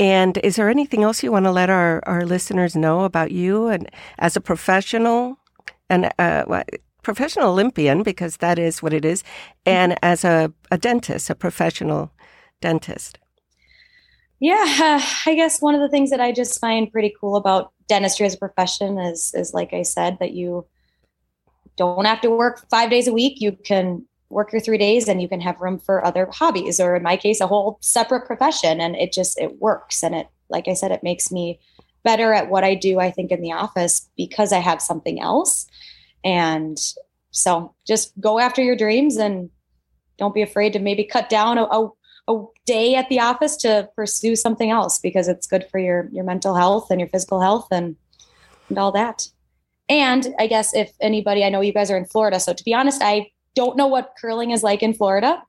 And 0.00 0.38
is 0.38 0.56
there 0.56 0.70
anything 0.70 1.02
else 1.02 1.22
you 1.22 1.30
want 1.30 1.44
to 1.44 1.50
let 1.50 1.70
our 1.70 2.02
our 2.06 2.24
listeners 2.24 2.74
know 2.74 3.04
about 3.04 3.32
you 3.32 3.68
and 3.68 3.88
as 4.18 4.36
a 4.36 4.40
professional 4.40 5.38
and 5.90 6.10
uh, 6.18 6.62
professional 7.02 7.50
Olympian 7.50 8.02
because 8.02 8.36
that 8.38 8.58
is 8.58 8.82
what 8.82 8.92
it 8.92 9.04
is, 9.04 9.24
and 9.64 9.96
as 10.02 10.24
a, 10.24 10.52
a 10.70 10.76
dentist, 10.76 11.30
a 11.30 11.34
professional 11.34 12.12
dentist? 12.60 13.18
Yeah, 14.40 14.66
uh, 14.80 15.00
I 15.30 15.34
guess 15.34 15.60
one 15.60 15.74
of 15.74 15.80
the 15.80 15.88
things 15.88 16.10
that 16.10 16.20
I 16.20 16.32
just 16.32 16.60
find 16.60 16.90
pretty 16.92 17.14
cool 17.18 17.36
about 17.36 17.72
dentistry 17.88 18.26
as 18.26 18.34
a 18.34 18.38
profession 18.38 18.98
is 18.98 19.32
is 19.34 19.54
like 19.54 19.72
I 19.72 19.82
said 19.82 20.18
that 20.20 20.32
you 20.32 20.66
don't 21.76 22.04
have 22.04 22.20
to 22.20 22.30
work 22.30 22.68
five 22.70 22.90
days 22.90 23.08
a 23.08 23.12
week. 23.12 23.40
You 23.40 23.52
can 23.52 24.04
work 24.30 24.52
your 24.52 24.60
three 24.60 24.78
days 24.78 25.08
and 25.08 25.22
you 25.22 25.28
can 25.28 25.40
have 25.40 25.60
room 25.60 25.78
for 25.78 26.04
other 26.04 26.28
hobbies 26.30 26.78
or 26.80 26.96
in 26.96 27.02
my 27.02 27.16
case 27.16 27.40
a 27.40 27.46
whole 27.46 27.78
separate 27.80 28.26
profession. 28.26 28.80
And 28.80 28.94
it 28.96 29.12
just 29.12 29.38
it 29.38 29.60
works. 29.60 30.02
And 30.02 30.14
it 30.14 30.28
like 30.50 30.68
i 30.68 30.74
said 30.74 30.90
it 30.90 31.02
makes 31.02 31.30
me 31.30 31.60
better 32.04 32.32
at 32.32 32.48
what 32.48 32.64
i 32.64 32.74
do 32.74 32.98
i 32.98 33.10
think 33.10 33.30
in 33.30 33.42
the 33.42 33.52
office 33.52 34.08
because 34.16 34.52
i 34.52 34.58
have 34.58 34.82
something 34.82 35.20
else. 35.20 35.66
And 36.24 36.78
so 37.30 37.74
just 37.86 38.18
go 38.20 38.38
after 38.38 38.62
your 38.62 38.76
dreams 38.76 39.16
and 39.16 39.50
don't 40.18 40.34
be 40.34 40.42
afraid 40.42 40.72
to 40.72 40.78
maybe 40.80 41.04
cut 41.04 41.28
down 41.28 41.58
a, 41.58 41.64
a, 41.64 41.90
a 42.28 42.44
day 42.66 42.94
at 42.94 43.08
the 43.08 43.20
office 43.20 43.56
to 43.56 43.88
pursue 43.96 44.36
something 44.36 44.70
else 44.70 44.98
because 44.98 45.28
it's 45.28 45.46
good 45.46 45.66
for 45.70 45.78
your 45.78 46.08
your 46.12 46.24
mental 46.24 46.54
health 46.54 46.90
and 46.90 47.00
your 47.00 47.08
physical 47.08 47.40
health 47.40 47.66
and 47.70 47.96
and 48.68 48.78
all 48.78 48.92
that 48.92 49.28
and 49.88 50.34
I 50.38 50.46
guess 50.46 50.74
if 50.74 50.92
anybody, 51.00 51.44
I 51.44 51.48
know 51.48 51.60
you 51.60 51.72
guys 51.72 51.90
are 51.90 51.96
in 51.96 52.04
Florida. 52.04 52.40
So 52.40 52.52
to 52.52 52.64
be 52.64 52.74
honest, 52.74 53.02
I 53.02 53.30
don't 53.54 53.76
know 53.76 53.86
what 53.86 54.14
curling 54.20 54.50
is 54.50 54.62
like 54.62 54.82
in 54.82 54.92
Florida, 54.92 55.42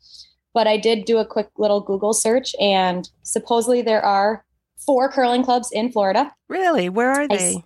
but 0.54 0.68
I 0.68 0.78
did 0.78 1.06
do 1.06 1.18
a 1.18 1.26
quick 1.26 1.50
little 1.58 1.82
Google 1.82 2.14
search 2.14 2.56
and 2.60 3.10
supposedly 3.24 3.82
there 3.82 4.04
are 4.04 4.46
four 4.78 5.10
curling 5.12 5.44
clubs 5.44 5.72
in 5.72 5.92
Florida. 5.92 6.34
Really? 6.48 6.90
Where 6.90 7.12
are 7.12 7.28
they? 7.28 7.56
I, 7.56 7.64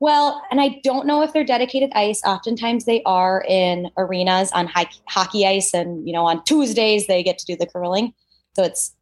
well, 0.00 0.42
and 0.50 0.60
I 0.60 0.80
don't 0.84 1.06
know 1.06 1.22
if 1.22 1.32
they're 1.32 1.44
dedicated 1.44 1.90
ice. 1.94 2.22
Oftentimes 2.24 2.84
they 2.84 3.02
are 3.04 3.44
in 3.48 3.90
arenas 3.96 4.52
on 4.52 4.66
high, 4.66 4.88
hockey 5.08 5.46
ice 5.46 5.74
and, 5.74 6.06
you 6.06 6.12
know, 6.12 6.26
on 6.26 6.44
Tuesdays 6.44 7.06
they 7.06 7.22
get 7.22 7.38
to 7.38 7.46
do 7.46 7.56
the 7.56 7.66
curling. 7.66 8.12
So 8.54 8.62
it's 8.62 8.94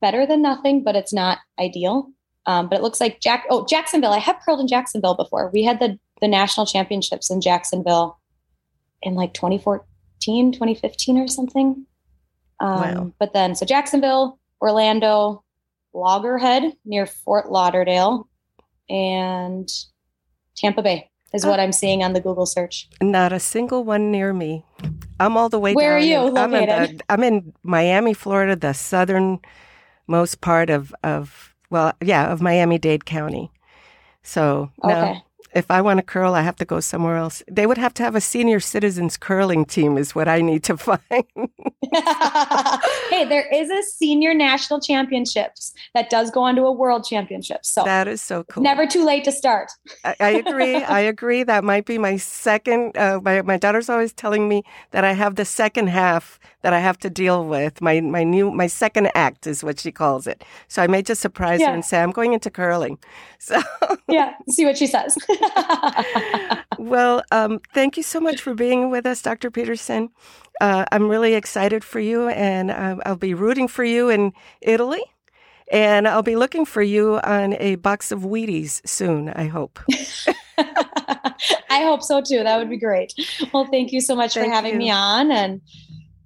better 0.00 0.26
than 0.26 0.42
nothing, 0.42 0.82
but 0.82 0.96
it's 0.96 1.12
not 1.12 1.38
ideal. 1.58 2.10
Um, 2.46 2.68
but 2.68 2.78
it 2.78 2.82
looks 2.82 3.00
like 3.00 3.20
Jack. 3.20 3.44
Oh, 3.50 3.66
Jacksonville. 3.66 4.12
I 4.12 4.18
have 4.18 4.40
curled 4.44 4.60
in 4.60 4.68
Jacksonville 4.68 5.14
before. 5.14 5.50
We 5.52 5.64
had 5.64 5.80
the 5.80 5.98
the 6.20 6.28
national 6.28 6.66
championships 6.66 7.30
in 7.30 7.40
Jacksonville 7.40 8.18
in 9.02 9.14
like 9.14 9.34
2014, 9.34 10.52
2015 10.52 11.18
or 11.18 11.28
something. 11.28 11.86
Um, 12.58 12.80
wow. 12.80 13.12
But 13.20 13.34
then, 13.34 13.54
so 13.54 13.66
Jacksonville, 13.66 14.38
Orlando, 14.60 15.44
Loggerhead 15.92 16.72
near 16.84 17.06
Fort 17.06 17.52
Lauderdale, 17.52 18.28
and 18.88 19.68
Tampa 20.58 20.82
Bay 20.82 21.10
is 21.32 21.46
what 21.46 21.60
I'm 21.60 21.72
seeing 21.72 22.02
on 22.02 22.12
the 22.12 22.20
Google 22.20 22.46
search. 22.46 22.88
Not 23.00 23.32
a 23.32 23.40
single 23.40 23.84
one 23.84 24.10
near 24.10 24.32
me. 24.32 24.64
I'm 25.20 25.36
all 25.36 25.48
the 25.48 25.58
way 25.58 25.74
Where 25.74 25.98
down. 25.98 26.02
are 26.02 26.04
you 26.04 26.18
located? 26.32 26.38
I'm 26.38 26.54
in, 26.54 26.96
the, 26.96 27.04
I'm 27.08 27.22
in 27.22 27.52
Miami, 27.62 28.14
Florida, 28.14 28.56
the 28.56 28.72
southernmost 28.72 30.40
part 30.40 30.70
of, 30.70 30.94
of 31.02 31.54
well, 31.70 31.92
yeah, 32.02 32.32
of 32.32 32.40
Miami 32.40 32.78
Dade 32.78 33.04
County. 33.04 33.50
So 34.22 34.70
okay. 34.82 34.94
now 34.94 35.22
if 35.58 35.70
I 35.70 35.82
want 35.82 35.98
to 35.98 36.02
curl, 36.02 36.34
I 36.34 36.42
have 36.42 36.56
to 36.56 36.64
go 36.64 36.78
somewhere 36.78 37.16
else. 37.16 37.42
They 37.50 37.66
would 37.66 37.78
have 37.78 37.92
to 37.94 38.02
have 38.04 38.14
a 38.14 38.20
senior 38.20 38.60
citizens 38.60 39.16
curling 39.16 39.64
team, 39.64 39.98
is 39.98 40.14
what 40.14 40.28
I 40.28 40.40
need 40.40 40.62
to 40.64 40.76
find. 40.88 41.00
hey, 43.10 43.24
there 43.24 43.46
is 43.52 43.68
a 43.70 43.82
senior 43.82 44.34
national 44.34 44.80
championships 44.80 45.74
that 45.94 46.10
does 46.10 46.30
go 46.30 46.42
on 46.42 46.54
to 46.56 46.62
a 46.62 46.72
world 46.72 47.04
championship. 47.04 47.64
So 47.64 47.82
that 47.84 48.06
is 48.06 48.22
so 48.22 48.44
cool. 48.44 48.62
Never 48.62 48.86
too 48.86 49.04
late 49.04 49.24
to 49.24 49.32
start. 49.32 49.70
I, 50.04 50.14
I, 50.20 50.30
agree. 50.30 50.76
I 50.98 51.00
agree. 51.00 51.42
That 51.42 51.64
might 51.64 51.86
be 51.86 51.98
my 51.98 52.16
second. 52.16 52.96
Uh, 52.96 53.20
my 53.22 53.42
my 53.42 53.56
daughter's 53.56 53.88
always 53.88 54.12
telling 54.12 54.48
me 54.48 54.62
that 54.92 55.04
I 55.04 55.12
have 55.12 55.34
the 55.34 55.44
second 55.44 55.88
half 55.88 56.38
that 56.62 56.72
I 56.72 56.78
have 56.78 56.98
to 56.98 57.10
deal 57.10 57.44
with. 57.44 57.80
My 57.80 58.00
my 58.00 58.22
new 58.22 58.50
my 58.50 58.68
second 58.68 59.10
act 59.14 59.46
is 59.46 59.64
what 59.64 59.80
she 59.80 59.90
calls 59.90 60.26
it. 60.26 60.44
So 60.68 60.82
I 60.82 60.86
may 60.86 61.02
just 61.02 61.20
surprise 61.20 61.60
yeah. 61.60 61.68
her 61.68 61.74
and 61.74 61.84
say 61.84 62.00
I'm 62.00 62.12
going 62.12 62.32
into 62.32 62.50
curling. 62.50 62.98
So 63.40 63.60
yeah, 64.08 64.34
see 64.48 64.64
what 64.64 64.76
she 64.76 64.86
says. 64.86 65.16
well, 66.78 67.22
um, 67.30 67.60
thank 67.72 67.96
you 67.96 68.02
so 68.02 68.20
much 68.20 68.40
for 68.40 68.54
being 68.54 68.90
with 68.90 69.06
us, 69.06 69.22
Dr. 69.22 69.50
Peterson. 69.50 70.10
Uh, 70.60 70.84
I'm 70.90 71.08
really 71.08 71.34
excited 71.34 71.84
for 71.84 72.00
you, 72.00 72.28
and 72.28 72.70
uh, 72.70 72.96
I'll 73.06 73.16
be 73.16 73.34
rooting 73.34 73.68
for 73.68 73.84
you 73.84 74.08
in 74.08 74.32
Italy. 74.60 75.02
And 75.70 76.08
I'll 76.08 76.22
be 76.22 76.36
looking 76.36 76.64
for 76.64 76.80
you 76.80 77.20
on 77.22 77.54
a 77.60 77.74
box 77.74 78.10
of 78.10 78.20
Wheaties 78.20 78.80
soon, 78.88 79.28
I 79.28 79.48
hope. 79.48 79.78
I 80.58 81.82
hope 81.82 82.02
so 82.02 82.22
too. 82.22 82.42
That 82.42 82.56
would 82.58 82.70
be 82.70 82.78
great. 82.78 83.12
Well, 83.52 83.66
thank 83.66 83.92
you 83.92 84.00
so 84.00 84.16
much 84.16 84.34
thank 84.34 84.46
for 84.46 84.52
having 84.52 84.72
you. 84.72 84.78
me 84.78 84.90
on. 84.90 85.30
And 85.30 85.60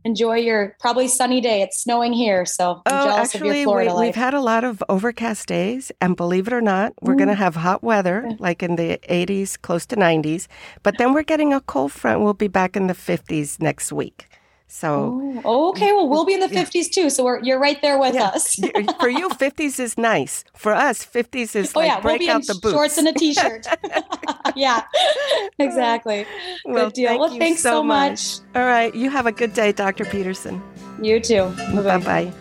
enjoy 0.04 0.36
your 0.36 0.76
probably 0.80 1.08
sunny 1.08 1.40
day. 1.40 1.62
It's 1.62 1.82
snowing 1.82 2.12
here, 2.12 2.44
so 2.44 2.82
I'm 2.86 3.00
oh, 3.00 3.04
jealous 3.06 3.34
actually, 3.34 3.50
of 3.50 3.56
your 3.56 3.64
Florida 3.64 3.90
we, 3.90 3.94
life. 3.94 4.06
We've 4.06 4.14
had 4.22 4.34
a 4.34 4.40
lot 4.40 4.64
of 4.64 4.82
overcast 4.88 5.46
days, 5.48 5.92
and 6.00 6.16
believe 6.16 6.46
it 6.46 6.52
or 6.52 6.60
not, 6.60 6.94
we're 7.00 7.14
mm. 7.14 7.18
going 7.18 7.28
to 7.28 7.34
have 7.34 7.56
hot 7.56 7.82
weather, 7.82 8.30
like 8.38 8.62
in 8.62 8.76
the 8.76 8.98
80s, 9.08 9.60
close 9.60 9.86
to 9.86 9.96
90s. 9.96 10.46
But 10.82 10.98
then 10.98 11.12
we're 11.12 11.22
getting 11.22 11.52
a 11.52 11.60
cold 11.60 11.92
front. 11.92 12.20
We'll 12.20 12.34
be 12.34 12.48
back 12.48 12.76
in 12.76 12.86
the 12.86 12.94
50s 12.94 13.60
next 13.60 13.92
week. 13.92 14.28
So, 14.74 15.20
oh, 15.22 15.42
oh, 15.44 15.68
okay. 15.68 15.92
Well, 15.92 16.08
we'll 16.08 16.24
be 16.24 16.32
in 16.32 16.40
the 16.40 16.48
50s 16.48 16.90
too. 16.90 17.10
So 17.10 17.24
we're, 17.24 17.42
you're 17.42 17.58
right 17.58 17.78
there 17.82 17.98
with 17.98 18.14
yeah. 18.14 18.28
us. 18.28 18.56
For 19.00 19.10
you, 19.10 19.28
50s 19.28 19.78
is 19.78 19.98
nice. 19.98 20.44
For 20.56 20.72
us, 20.72 21.04
50s 21.04 21.54
is 21.54 21.72
oh, 21.74 21.80
like 21.80 21.88
yeah. 21.88 22.00
break 22.00 22.20
we'll 22.20 22.26
be 22.26 22.30
out 22.30 22.40
in 22.40 22.46
the 22.46 22.54
boots. 22.54 22.72
shorts 22.72 22.96
and 22.96 23.06
a 23.06 23.12
t 23.18 23.34
shirt. 23.34 23.66
yeah, 24.56 24.84
exactly. 25.58 26.24
Well, 26.64 26.86
Good 26.86 26.94
deal. 26.94 27.08
thank 27.08 27.20
well, 27.20 27.38
thanks 27.38 27.60
so 27.60 27.70
so 27.70 27.84
much. 27.84 28.38
All 28.54 28.64
right. 28.64 28.94
You 28.94 29.10
have 29.10 29.26
a 29.26 29.32
good 29.32 29.52
day, 29.52 29.72
Dr. 29.72 30.06
Peterson. 30.06 30.62
You 31.02 31.20
too. 31.20 31.54
Bye 31.74 31.98
bye. 31.98 32.32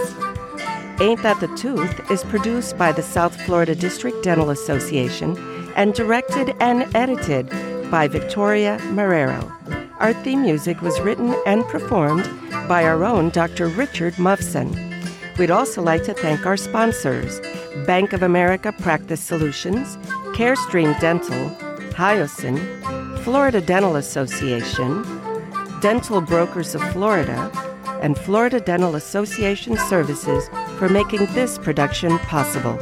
Ain't 1.00 1.22
That 1.22 1.40
the 1.40 1.54
Tooth 1.56 2.10
is 2.10 2.22
produced 2.24 2.76
by 2.78 2.92
the 2.92 3.02
South 3.02 3.40
Florida 3.42 3.74
District 3.74 4.22
Dental 4.22 4.50
Association 4.50 5.36
and 5.76 5.94
directed 5.94 6.54
and 6.60 6.94
edited 6.94 7.48
by 7.90 8.06
Victoria 8.06 8.78
Marrero. 8.90 9.50
Our 9.98 10.12
theme 10.12 10.42
music 10.42 10.80
was 10.80 11.00
written 11.00 11.34
and 11.46 11.64
performed 11.64 12.24
by 12.68 12.84
our 12.84 13.04
own 13.04 13.30
Dr. 13.30 13.68
Richard 13.68 14.14
Muffson. 14.14 14.74
We'd 15.38 15.50
also 15.50 15.82
like 15.82 16.04
to 16.04 16.14
thank 16.14 16.46
our 16.46 16.56
sponsors 16.56 17.40
Bank 17.86 18.12
of 18.12 18.22
America 18.22 18.72
Practice 18.72 19.20
Solutions, 19.20 19.96
Carestream 20.36 20.98
Dental, 21.00 21.50
Hyosyn, 21.92 22.79
Florida 23.24 23.60
Dental 23.60 23.96
Association, 23.96 25.02
Dental 25.82 26.22
Brokers 26.22 26.74
of 26.74 26.82
Florida, 26.92 27.50
and 28.02 28.16
Florida 28.18 28.60
Dental 28.60 28.96
Association 28.96 29.76
Services 29.76 30.48
for 30.78 30.88
making 30.88 31.26
this 31.34 31.58
production 31.58 32.18
possible. 32.20 32.78